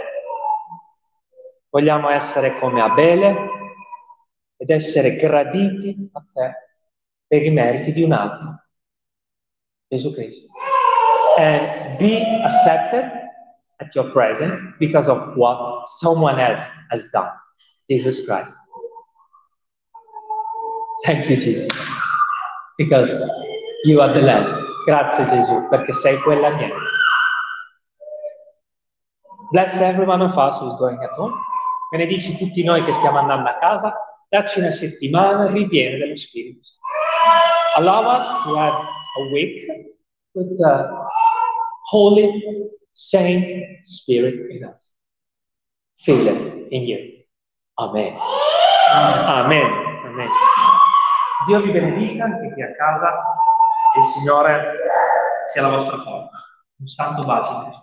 Vogliamo 1.70 2.08
essere 2.08 2.58
come 2.58 2.80
Abele 2.80 3.48
ed 4.56 4.68
essere 4.68 5.14
graditi 5.14 6.10
a 6.12 6.20
te 6.32 6.54
per 7.28 7.44
i 7.44 7.50
meriti 7.50 7.92
di 7.92 8.02
un 8.02 8.10
altro, 8.10 8.64
Gesù 9.86 10.12
Cristo. 10.12 10.48
And 11.38 11.98
be 11.98 12.20
accepted 12.42 13.08
at 13.76 13.94
your 13.94 14.10
presence 14.10 14.60
because 14.80 15.08
of 15.08 15.36
what 15.36 15.86
someone 16.00 16.40
else 16.40 16.64
has 16.90 17.08
done, 17.12 17.30
Jesus 17.88 18.24
Christ. 18.24 18.52
Thank 21.04 21.30
you, 21.30 21.36
Jesus, 21.36 21.70
because 22.76 23.10
you 23.84 24.00
are 24.00 24.12
the 24.12 24.20
Lamb. 24.20 24.66
Grazie 24.84 25.26
Gesù, 25.26 25.68
perché 25.68 25.92
sei 25.92 26.18
quell'agnello. 26.18 26.98
Bless 29.52 29.74
every 29.80 30.06
one 30.06 30.22
of 30.22 30.38
us 30.38 30.60
who's 30.60 30.78
going 30.78 31.02
at 31.02 31.10
home. 31.18 31.34
Benedici 31.90 32.36
tutti 32.38 32.62
noi 32.62 32.84
che 32.84 32.92
stiamo 32.94 33.18
andando 33.18 33.48
a 33.48 33.58
casa. 33.58 33.92
Dacci 34.28 34.60
una 34.60 34.70
settimana 34.70 35.46
ripiena 35.50 35.98
dello 35.98 36.16
Spirito. 36.16 36.68
Allow 37.76 38.16
us 38.16 38.24
to 38.44 38.54
have 38.56 38.74
a 38.74 39.32
week 39.32 39.66
with 40.34 40.56
the 40.56 40.88
Holy 41.90 42.70
Saint 42.92 43.84
Spirit 43.86 44.50
in 44.52 44.64
us. 44.66 44.92
Feel 46.04 46.28
it 46.28 46.68
in 46.70 46.82
you. 46.82 47.24
Amen. 47.78 48.16
Amen. 48.92 49.72
Amen. 50.04 50.28
Dio 51.46 51.60
vi 51.60 51.72
benedica 51.72 52.24
anche 52.24 52.52
qui 52.52 52.62
a 52.62 52.72
casa 52.76 53.20
e 53.96 53.98
il 53.98 54.04
Signore 54.04 54.76
sia 55.52 55.62
la 55.62 55.70
vostra 55.70 55.96
forza. 55.96 56.38
Un 56.78 56.86
santo 56.86 57.24
bacio. 57.24 57.80